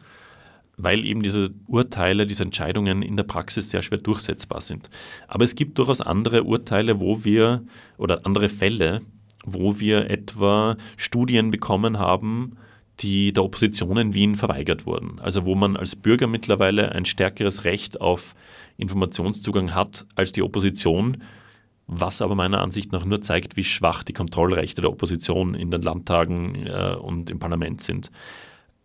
[0.78, 4.89] weil eben diese Urteile, diese Entscheidungen in der Praxis sehr schwer durchsetzbar sind.
[5.26, 7.64] Aber es gibt durchaus andere Urteile, wo wir,
[7.99, 9.03] oder andere Fälle,
[9.45, 12.57] wo wir etwa Studien bekommen haben,
[13.01, 15.18] die der Opposition in Wien verweigert wurden.
[15.20, 18.34] Also wo man als Bürger mittlerweile ein stärkeres Recht auf
[18.76, 21.18] Informationszugang hat als die Opposition,
[21.86, 25.82] was aber meiner Ansicht nach nur zeigt, wie schwach die Kontrollrechte der Opposition in den
[25.82, 28.11] Landtagen äh, und im Parlament sind.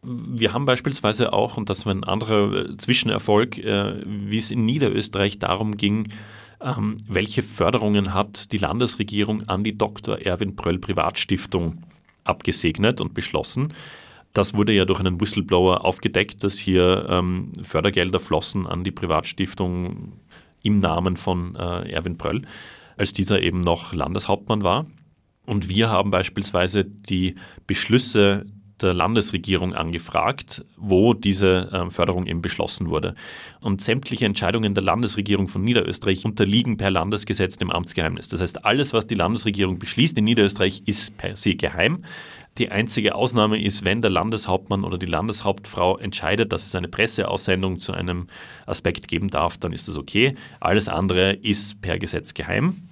[0.01, 4.65] Wir haben beispielsweise auch, und das war ein anderer äh, Zwischenerfolg, äh, wie es in
[4.65, 6.09] Niederösterreich darum ging,
[6.61, 10.19] ähm, welche Förderungen hat die Landesregierung an die Dr.
[10.19, 11.81] Erwin Pröll Privatstiftung
[12.23, 13.73] abgesegnet und beschlossen.
[14.33, 20.13] Das wurde ja durch einen Whistleblower aufgedeckt, dass hier ähm, Fördergelder flossen an die Privatstiftung
[20.63, 22.41] im Namen von äh, Erwin Pröll,
[22.97, 24.87] als dieser eben noch Landeshauptmann war.
[25.45, 27.35] Und wir haben beispielsweise die
[27.67, 28.45] Beschlüsse
[28.81, 33.13] der Landesregierung angefragt, wo diese äh, Förderung eben beschlossen wurde.
[33.61, 38.27] Und sämtliche Entscheidungen der Landesregierung von Niederösterreich unterliegen per Landesgesetz dem Amtsgeheimnis.
[38.27, 42.03] Das heißt, alles, was die Landesregierung beschließt in Niederösterreich, ist per se geheim.
[42.59, 47.79] Die einzige Ausnahme ist, wenn der Landeshauptmann oder die Landeshauptfrau entscheidet, dass es eine Presseaussendung
[47.79, 48.27] zu einem
[48.67, 50.35] Aspekt geben darf, dann ist das okay.
[50.59, 52.89] Alles andere ist per Gesetz geheim.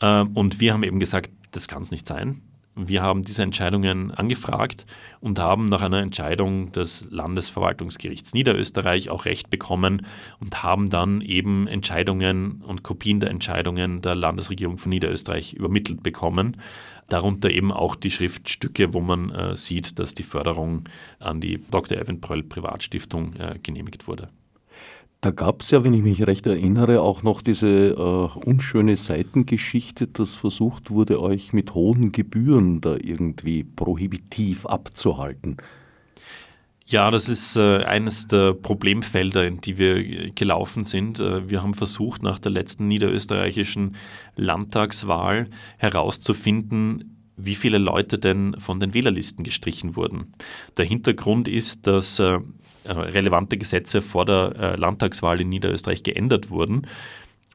[0.00, 2.40] Ähm, und wir haben eben gesagt, das kann es nicht sein.
[2.76, 4.84] Wir haben diese Entscheidungen angefragt
[5.20, 10.04] und haben nach einer Entscheidung des Landesverwaltungsgerichts Niederösterreich auch Recht bekommen
[10.40, 16.56] und haben dann eben Entscheidungen und Kopien der Entscheidungen der Landesregierung von Niederösterreich übermittelt bekommen.
[17.08, 20.84] Darunter eben auch die Schriftstücke, wo man äh, sieht, dass die Förderung
[21.18, 21.98] an die Dr.
[21.98, 24.30] Evan Pröll Privatstiftung äh, genehmigt wurde.
[25.20, 30.06] Da gab es ja, wenn ich mich recht erinnere, auch noch diese äh, unschöne Seitengeschichte,
[30.06, 35.56] dass versucht wurde, euch mit hohen Gebühren da irgendwie prohibitiv abzuhalten.
[36.86, 41.18] Ja, das ist äh, eines der Problemfelder, in die wir gelaufen sind.
[41.18, 43.96] Äh, wir haben versucht, nach der letzten niederösterreichischen
[44.36, 50.34] Landtagswahl herauszufinden, wie viele Leute denn von den Wählerlisten gestrichen wurden.
[50.76, 52.38] Der Hintergrund ist, dass äh,
[52.84, 56.86] relevante Gesetze vor der äh, Landtagswahl in Niederösterreich geändert wurden.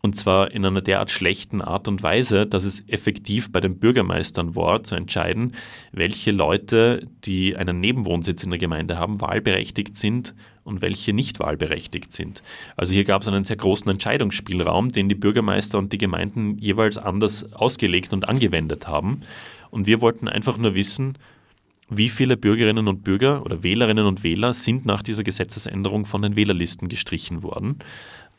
[0.02, 4.56] Und zwar in einer derart schlechten Art und Weise, dass es effektiv bei den Bürgermeistern
[4.56, 5.56] war, zu entscheiden,
[5.92, 12.14] welche Leute, die einen Nebenwohnsitz in der Gemeinde haben, wahlberechtigt sind und welche nicht wahlberechtigt
[12.14, 12.44] sind.
[12.78, 16.98] Also hier gab es einen sehr großen Entscheidungsspielraum, den die Bürgermeister und die Gemeinden jeweils
[16.98, 19.22] anders ausgelegt und angewendet haben.
[19.70, 21.18] Und wir wollten einfach nur wissen,
[21.90, 26.36] wie viele Bürgerinnen und Bürger oder Wählerinnen und Wähler sind nach dieser Gesetzesänderung von den
[26.36, 27.80] Wählerlisten gestrichen worden.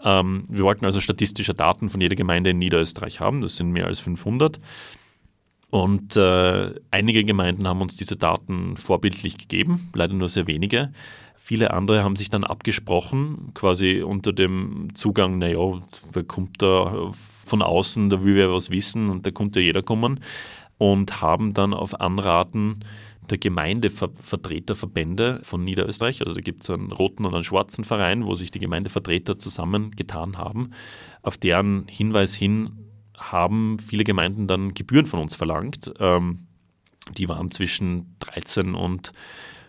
[0.03, 3.87] Ähm, wir wollten also statistische Daten von jeder Gemeinde in Niederösterreich haben, das sind mehr
[3.87, 4.59] als 500.
[5.71, 10.93] Und äh, einige Gemeinden haben uns diese Daten vorbildlich gegeben, leider nur sehr wenige.
[11.37, 15.81] Viele andere haben sich dann abgesprochen, quasi unter dem Zugang, naja,
[16.13, 17.13] wer kommt da
[17.47, 20.21] von außen, da will wer was wissen und da konnte jeder kommen
[20.79, 22.81] und haben dann auf Anraten
[23.31, 28.35] der Gemeindevertreterverbände von Niederösterreich, also da gibt es einen roten und einen schwarzen Verein, wo
[28.35, 30.71] sich die Gemeindevertreter zusammengetan haben.
[31.23, 35.93] Auf deren Hinweis hin haben viele Gemeinden dann Gebühren von uns verlangt.
[35.99, 36.47] Ähm,
[37.17, 39.13] die waren zwischen 13 und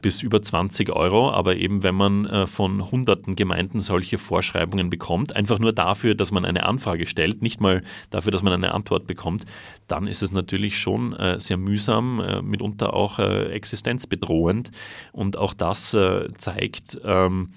[0.01, 1.31] bis über 20 Euro.
[1.31, 6.31] Aber eben, wenn man äh, von hunderten Gemeinden solche Vorschreibungen bekommt, einfach nur dafür, dass
[6.31, 9.45] man eine Anfrage stellt, nicht mal dafür, dass man eine Antwort bekommt,
[9.87, 14.71] dann ist es natürlich schon äh, sehr mühsam, äh, mitunter auch existenzbedrohend.
[15.11, 15.95] Und auch das
[16.37, 17.49] zeigt, ähm,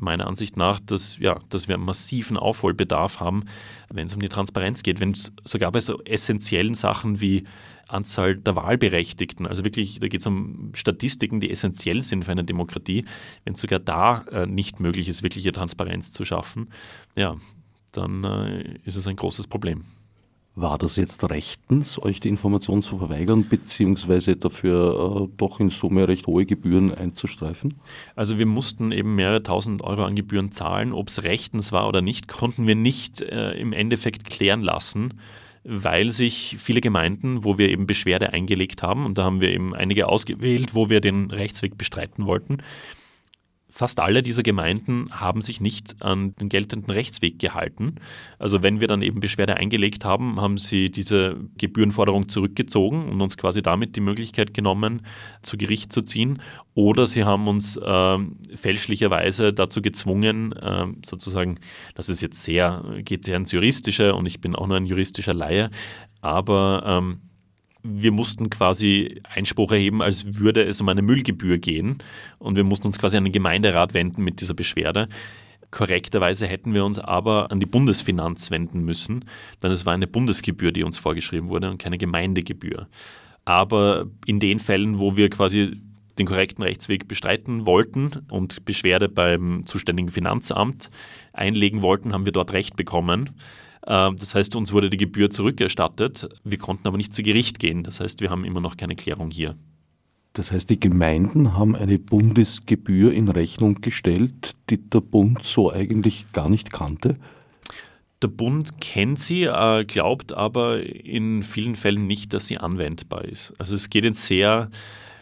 [0.00, 3.44] meiner Ansicht nach, dass, ja, dass wir einen massiven Aufholbedarf haben,
[3.88, 5.00] wenn es um die Transparenz geht.
[5.00, 7.44] Wenn es sogar bei so essentiellen Sachen wie
[7.92, 9.46] Anzahl der Wahlberechtigten.
[9.46, 13.04] Also wirklich, da geht es um Statistiken, die essentiell sind für eine Demokratie.
[13.44, 16.68] Wenn es sogar da äh, nicht möglich ist, wirkliche Transparenz zu schaffen,
[17.16, 17.36] ja,
[17.92, 19.84] dann äh, ist es ein großes Problem.
[20.56, 26.08] War das jetzt rechtens, euch die Information zu verweigern, beziehungsweise dafür äh, doch in Summe
[26.08, 27.74] recht hohe Gebühren einzustreifen?
[28.16, 30.92] Also wir mussten eben mehrere tausend Euro an Gebühren zahlen.
[30.92, 35.14] Ob es rechtens war oder nicht, konnten wir nicht äh, im Endeffekt klären lassen
[35.64, 39.74] weil sich viele Gemeinden, wo wir eben Beschwerde eingelegt haben, und da haben wir eben
[39.74, 42.58] einige ausgewählt, wo wir den Rechtsweg bestreiten wollten,
[43.80, 47.94] fast alle dieser Gemeinden haben sich nicht an den geltenden Rechtsweg gehalten.
[48.38, 53.38] Also wenn wir dann eben Beschwerde eingelegt haben, haben sie diese Gebührenforderung zurückgezogen und uns
[53.38, 55.00] quasi damit die Möglichkeit genommen,
[55.40, 56.42] zu Gericht zu ziehen.
[56.74, 58.18] Oder sie haben uns äh,
[58.54, 61.58] fälschlicherweise dazu gezwungen, äh, sozusagen,
[61.94, 65.32] das ist jetzt sehr, geht sehr ins Juristische und ich bin auch nur ein juristischer
[65.32, 65.70] Laie,
[66.20, 67.29] aber ähm,
[67.82, 71.98] wir mussten quasi Einspruch erheben, als würde es um eine Müllgebühr gehen.
[72.38, 75.08] Und wir mussten uns quasi an den Gemeinderat wenden mit dieser Beschwerde.
[75.70, 79.24] Korrekterweise hätten wir uns aber an die Bundesfinanz wenden müssen,
[79.62, 82.88] denn es war eine Bundesgebühr, die uns vorgeschrieben wurde und keine Gemeindegebühr.
[83.44, 85.80] Aber in den Fällen, wo wir quasi
[86.18, 90.90] den korrekten Rechtsweg bestreiten wollten und Beschwerde beim zuständigen Finanzamt
[91.32, 93.30] einlegen wollten, haben wir dort Recht bekommen.
[93.86, 96.28] Ähm, das heißt, uns wurde die Gebühr zurückerstattet.
[96.44, 97.82] Wir konnten aber nicht zu Gericht gehen.
[97.82, 99.56] Das heißt, wir haben immer noch keine Klärung hier.
[100.32, 106.32] Das heißt, die Gemeinden haben eine Bundesgebühr in Rechnung gestellt, die der Bund so eigentlich
[106.32, 107.16] gar nicht kannte?
[108.22, 113.54] Der Bund kennt sie, äh, glaubt aber in vielen Fällen nicht, dass sie anwendbar ist.
[113.58, 114.70] Also es geht ins sehr,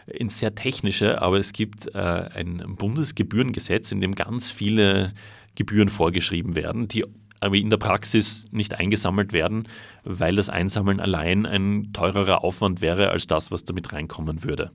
[0.05, 5.13] ins sehr technische, aber es gibt äh, ein Bundesgebührengesetz, in dem ganz viele
[5.55, 7.05] Gebühren vorgeschrieben werden, die
[7.39, 9.67] aber in der Praxis nicht eingesammelt werden,
[10.03, 14.71] weil das Einsammeln allein ein teurerer Aufwand wäre als das, was damit reinkommen würde.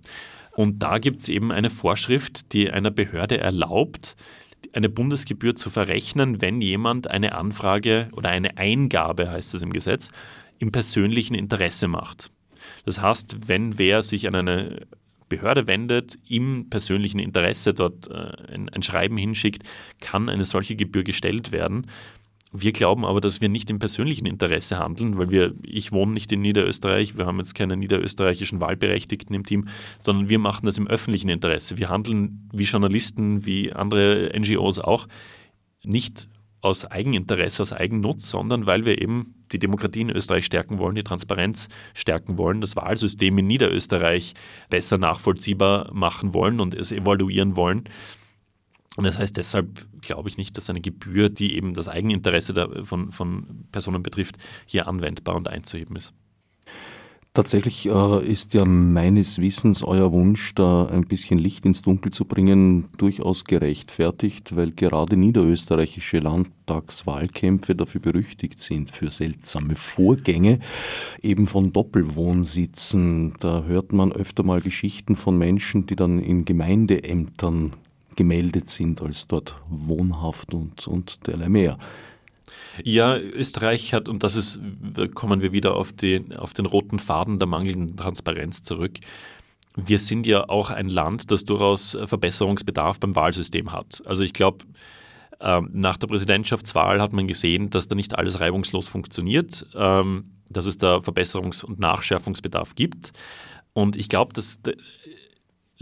[0.52, 4.16] Und da gibt es eben eine Vorschrift, die einer Behörde erlaubt,
[4.72, 10.08] eine Bundesgebühr zu verrechnen, wenn jemand eine Anfrage oder eine Eingabe, heißt es im Gesetz,
[10.58, 12.30] im persönlichen Interesse macht.
[12.84, 14.86] Das heißt, wenn wer sich an eine
[15.28, 19.64] Behörde wendet, im persönlichen Interesse dort äh, ein, ein, Schreiben hinschickt,
[20.00, 21.86] kann eine solche Gebühr gestellt werden.
[22.56, 26.30] Wir glauben aber, dass wir nicht im persönlichen Interesse handeln, weil wir, ich wohne nicht
[26.30, 29.66] in Niederösterreich, wir haben jetzt keine niederösterreichischen Wahlberechtigten im Team,
[29.98, 31.78] sondern wir machen das im öffentlichen Interesse.
[31.78, 35.08] Wir handeln wie Journalisten, wie andere NGOs auch,
[35.82, 36.28] nicht
[36.60, 41.02] aus Eigeninteresse, aus Eigennutz, sondern weil wir eben die Demokratie in Österreich stärken wollen, die
[41.02, 44.34] Transparenz stärken wollen, das Wahlsystem in Niederösterreich
[44.70, 47.82] besser nachvollziehbar machen wollen und es evaluieren wollen.
[48.96, 53.10] Und das heißt, deshalb glaube ich nicht, dass eine Gebühr, die eben das Eigeninteresse von,
[53.10, 54.36] von Personen betrifft,
[54.66, 56.12] hier anwendbar und einzuheben ist.
[57.36, 62.26] Tatsächlich äh, ist ja meines Wissens euer Wunsch, da ein bisschen Licht ins Dunkel zu
[62.26, 70.60] bringen, durchaus gerechtfertigt, weil gerade niederösterreichische Landtagswahlkämpfe dafür berüchtigt sind, für seltsame Vorgänge,
[71.22, 73.34] eben von Doppelwohnsitzen.
[73.40, 77.72] Da hört man öfter mal Geschichten von Menschen, die dann in Gemeindeämtern
[78.16, 81.78] gemeldet sind als dort wohnhaft und, und derlei mehr.
[82.82, 84.58] Ja, Österreich hat, und das ist,
[85.14, 88.98] kommen wir wieder auf, die, auf den roten Faden der mangelnden Transparenz zurück.
[89.76, 94.02] Wir sind ja auch ein Land, das durchaus Verbesserungsbedarf beim Wahlsystem hat.
[94.06, 94.64] Also ich glaube,
[95.40, 100.66] ähm, nach der Präsidentschaftswahl hat man gesehen, dass da nicht alles reibungslos funktioniert, ähm, dass
[100.66, 103.12] es da Verbesserungs- und Nachschärfungsbedarf gibt.
[103.72, 104.60] Und ich glaube, dass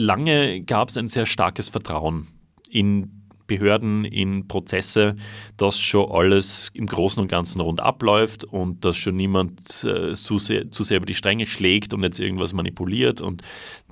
[0.03, 2.29] lange gab es ein sehr starkes Vertrauen
[2.69, 5.17] in Behörden, in Prozesse,
[5.57, 10.39] dass schon alles im Großen und Ganzen rund abläuft und dass schon niemand äh, zu,
[10.39, 13.43] sehr, zu sehr über die Stränge schlägt und jetzt irgendwas manipuliert und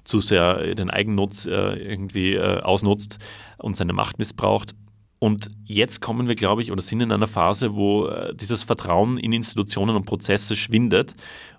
[0.05, 3.19] zu sehr den Eigennutz äh, irgendwie äh, ausnutzt
[3.59, 4.75] und seine Macht missbraucht.
[5.19, 9.19] Und jetzt kommen wir, glaube ich, oder sind in einer Phase, wo äh, dieses Vertrauen
[9.19, 11.15] in Institutionen und Prozesse schwindet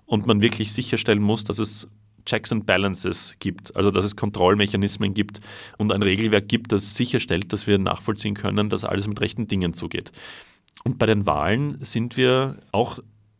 [0.06, 1.88] und man wirklich sicherstellen muss, dass es
[2.24, 5.40] Checks and Balances gibt, also dass es Kontrollmechanismen gibt
[5.78, 9.74] und ein Regelwerk gibt, das sicherstellt, dass wir nachvollziehen können, dass alles mit rechten Dingen
[9.74, 10.12] zugeht.
[10.84, 12.98] Und bei den Wahlen sind wir auch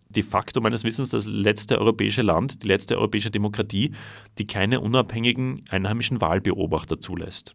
[0.08, 3.92] de facto meines Wissens das letzte europäische Land, die letzte europäische Demokratie,
[4.38, 7.54] die keine unabhängigen einheimischen Wahlbeobachter zulässt.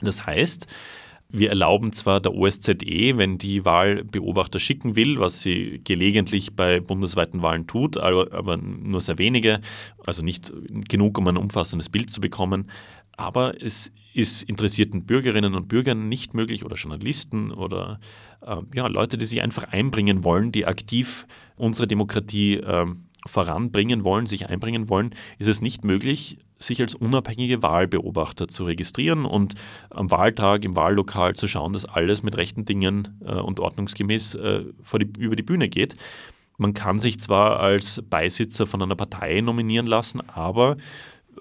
[0.00, 0.66] Das heißt,
[1.30, 7.42] wir erlauben zwar der OSZE, wenn die Wahlbeobachter schicken will, was sie gelegentlich bei bundesweiten
[7.42, 9.60] Wahlen tut, aber, nur sehr wenige,
[10.04, 10.52] also nicht
[10.88, 12.70] genug, um ein umfassendes Bild zu bekommen.
[13.16, 18.00] Aber es ist interessierten Bürgerinnen und Bürgern nicht möglich oder Journalisten oder
[18.40, 21.26] äh, ja, Leute, die sich einfach einbringen wollen, die aktiv
[21.56, 22.86] unsere Demokratie äh,
[23.26, 29.24] voranbringen wollen, sich einbringen wollen, ist es nicht möglich, sich als unabhängige Wahlbeobachter zu registrieren
[29.24, 29.54] und
[29.90, 34.64] am Wahltag im Wahllokal zu schauen, dass alles mit rechten Dingen äh, und ordnungsgemäß äh,
[35.00, 35.96] die, über die Bühne geht.
[36.56, 40.76] Man kann sich zwar als Beisitzer von einer Partei nominieren lassen, aber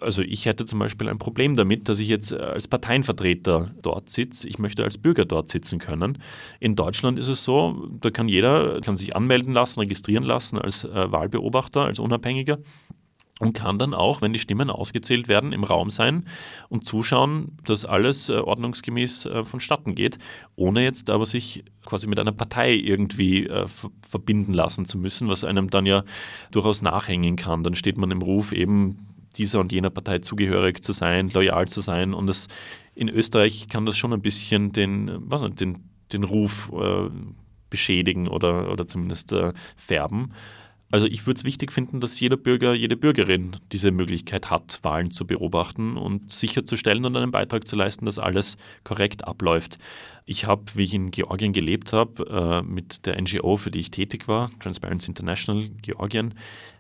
[0.01, 4.47] also ich hätte zum Beispiel ein Problem damit, dass ich jetzt als Parteienvertreter dort sitze.
[4.47, 6.17] Ich möchte als Bürger dort sitzen können.
[6.59, 10.83] In Deutschland ist es so, da kann jeder kann sich anmelden lassen, registrieren lassen als
[10.83, 12.59] äh, Wahlbeobachter, als Unabhängiger
[13.39, 16.25] und kann dann auch, wenn die Stimmen ausgezählt werden, im Raum sein
[16.69, 20.17] und zuschauen, dass alles äh, ordnungsgemäß äh, vonstatten geht,
[20.55, 23.67] ohne jetzt aber sich quasi mit einer Partei irgendwie äh,
[24.01, 26.03] verbinden lassen zu müssen, was einem dann ja
[26.51, 27.63] durchaus nachhängen kann.
[27.63, 28.97] Dann steht man im Ruf, eben
[29.38, 32.47] dieser und jener Partei zugehörig zu sein, loyal zu sein und das,
[32.95, 37.09] in Österreich kann das schon ein bisschen den, was, den, den Ruf äh,
[37.69, 40.33] beschädigen oder, oder zumindest äh, färben.
[40.89, 45.11] Also ich würde es wichtig finden, dass jeder Bürger, jede Bürgerin diese Möglichkeit hat, Wahlen
[45.11, 49.79] zu beobachten und sicherzustellen und einen Beitrag zu leisten, dass alles korrekt abläuft.
[50.25, 53.91] Ich habe, wie ich in Georgien gelebt habe, äh, mit der NGO, für die ich
[53.91, 56.33] tätig war, Transparency International Georgien,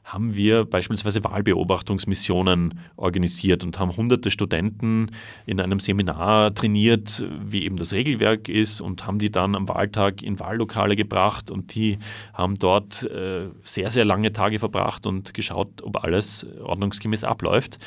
[0.07, 5.11] haben wir beispielsweise Wahlbeobachtungsmissionen organisiert und haben hunderte Studenten
[5.45, 10.23] in einem Seminar trainiert, wie eben das Regelwerk ist und haben die dann am Wahltag
[10.23, 11.97] in Wahllokale gebracht und die
[12.33, 17.77] haben dort äh, sehr, sehr lange Tage verbracht und geschaut, ob alles ordnungsgemäß abläuft.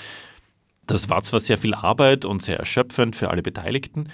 [0.87, 4.11] Das war zwar sehr viel Arbeit und sehr erschöpfend für alle Beteiligten,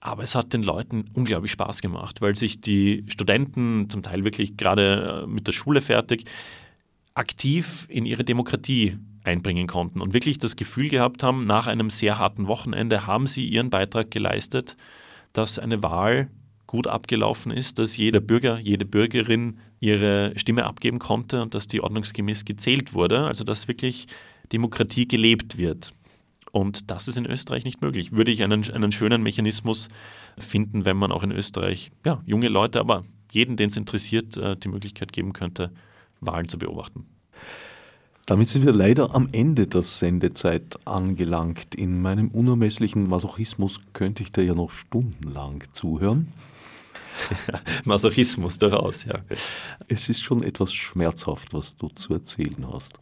[0.00, 4.56] aber es hat den Leuten unglaublich Spaß gemacht, weil sich die Studenten zum Teil wirklich
[4.56, 6.24] gerade äh, mit der Schule fertig
[7.20, 12.18] aktiv in ihre Demokratie einbringen konnten und wirklich das Gefühl gehabt haben, nach einem sehr
[12.18, 14.76] harten Wochenende haben sie ihren Beitrag geleistet,
[15.34, 16.28] dass eine Wahl
[16.66, 21.82] gut abgelaufen ist, dass jeder Bürger, jede Bürgerin ihre Stimme abgeben konnte und dass die
[21.82, 24.06] ordnungsgemäß gezählt wurde, also dass wirklich
[24.52, 25.92] Demokratie gelebt wird.
[26.52, 28.12] Und das ist in Österreich nicht möglich.
[28.12, 29.88] Würde ich einen, einen schönen Mechanismus
[30.38, 34.56] finden, wenn man auch in Österreich ja, junge Leute, aber jeden, den es interessiert, äh,
[34.56, 35.70] die Möglichkeit geben könnte,
[36.20, 37.06] Wahlen zu beobachten.
[38.26, 41.74] Damit sind wir leider am Ende der Sendezeit angelangt.
[41.74, 46.28] In meinem unermesslichen Masochismus könnte ich dir ja noch stundenlang zuhören.
[47.84, 49.18] Masochismus daraus, ja.
[49.88, 52.94] Es ist schon etwas schmerzhaft, was du zu erzählen hast.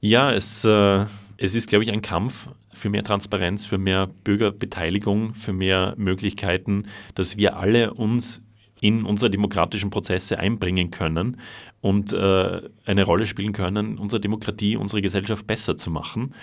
[0.00, 1.06] Ja, es, äh,
[1.38, 6.86] es ist, glaube ich, ein Kampf für mehr Transparenz, für mehr Bürgerbeteiligung, für mehr Möglichkeiten,
[7.14, 8.42] dass wir alle uns
[8.80, 11.38] in unsere demokratischen Prozesse einbringen können
[11.80, 16.34] und äh, eine Rolle spielen können, unsere Demokratie, unsere Gesellschaft besser zu machen.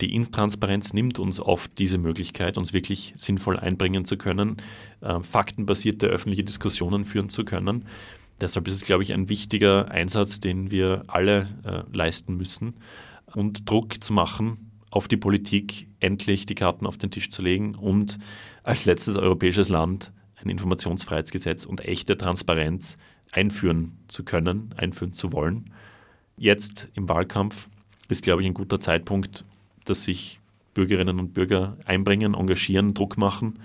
[0.00, 4.56] Die Intransparenz nimmt uns oft diese Möglichkeit, uns wirklich sinnvoll einbringen zu können,
[5.00, 7.86] äh, faktenbasierte öffentliche Diskussionen führen zu können.
[8.40, 12.74] Deshalb ist es, glaube ich, ein wichtiger Einsatz, den wir alle äh, leisten müssen
[13.34, 17.74] und Druck zu machen auf die Politik, endlich die Karten auf den Tisch zu legen
[17.74, 18.18] und
[18.62, 22.98] als letztes europäisches Land ein Informationsfreiheitsgesetz und echte Transparenz
[23.32, 25.70] einführen zu können, einführen zu wollen.
[26.36, 27.68] Jetzt im Wahlkampf
[28.08, 29.44] ist, glaube ich, ein guter Zeitpunkt,
[29.84, 30.38] dass sich
[30.74, 33.58] Bürgerinnen und Bürger einbringen, engagieren, Druck machen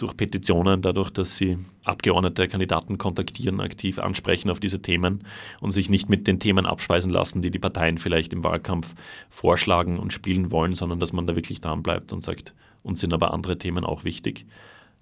[0.00, 5.24] durch Petitionen, dadurch, dass sie Abgeordnete, Kandidaten kontaktieren, aktiv ansprechen auf diese Themen
[5.60, 8.94] und sich nicht mit den Themen abspeisen lassen, die die Parteien vielleicht im Wahlkampf
[9.28, 13.12] vorschlagen und spielen wollen, sondern dass man da wirklich dran bleibt und sagt, uns sind
[13.12, 14.46] aber andere Themen auch wichtig.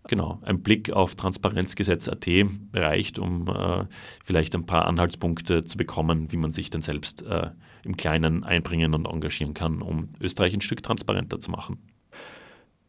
[0.08, 2.26] Genau, ein Blick auf Transparenzgesetz.at
[2.72, 3.84] reicht, um äh,
[4.24, 7.50] vielleicht ein paar Anhaltspunkte zu bekommen, wie man sich denn selbst äh,
[7.84, 11.76] im Kleinen einbringen und engagieren kann, um Österreich ein Stück transparenter zu machen.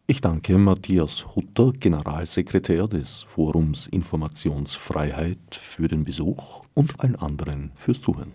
[0.08, 8.00] Ich danke Matthias Hutter, Generalsekretär des Forums Informationsfreiheit, für den Besuch und allen anderen fürs
[8.00, 8.32] Zuhören.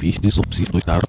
[0.00, 1.02] fiz disso, preciso dar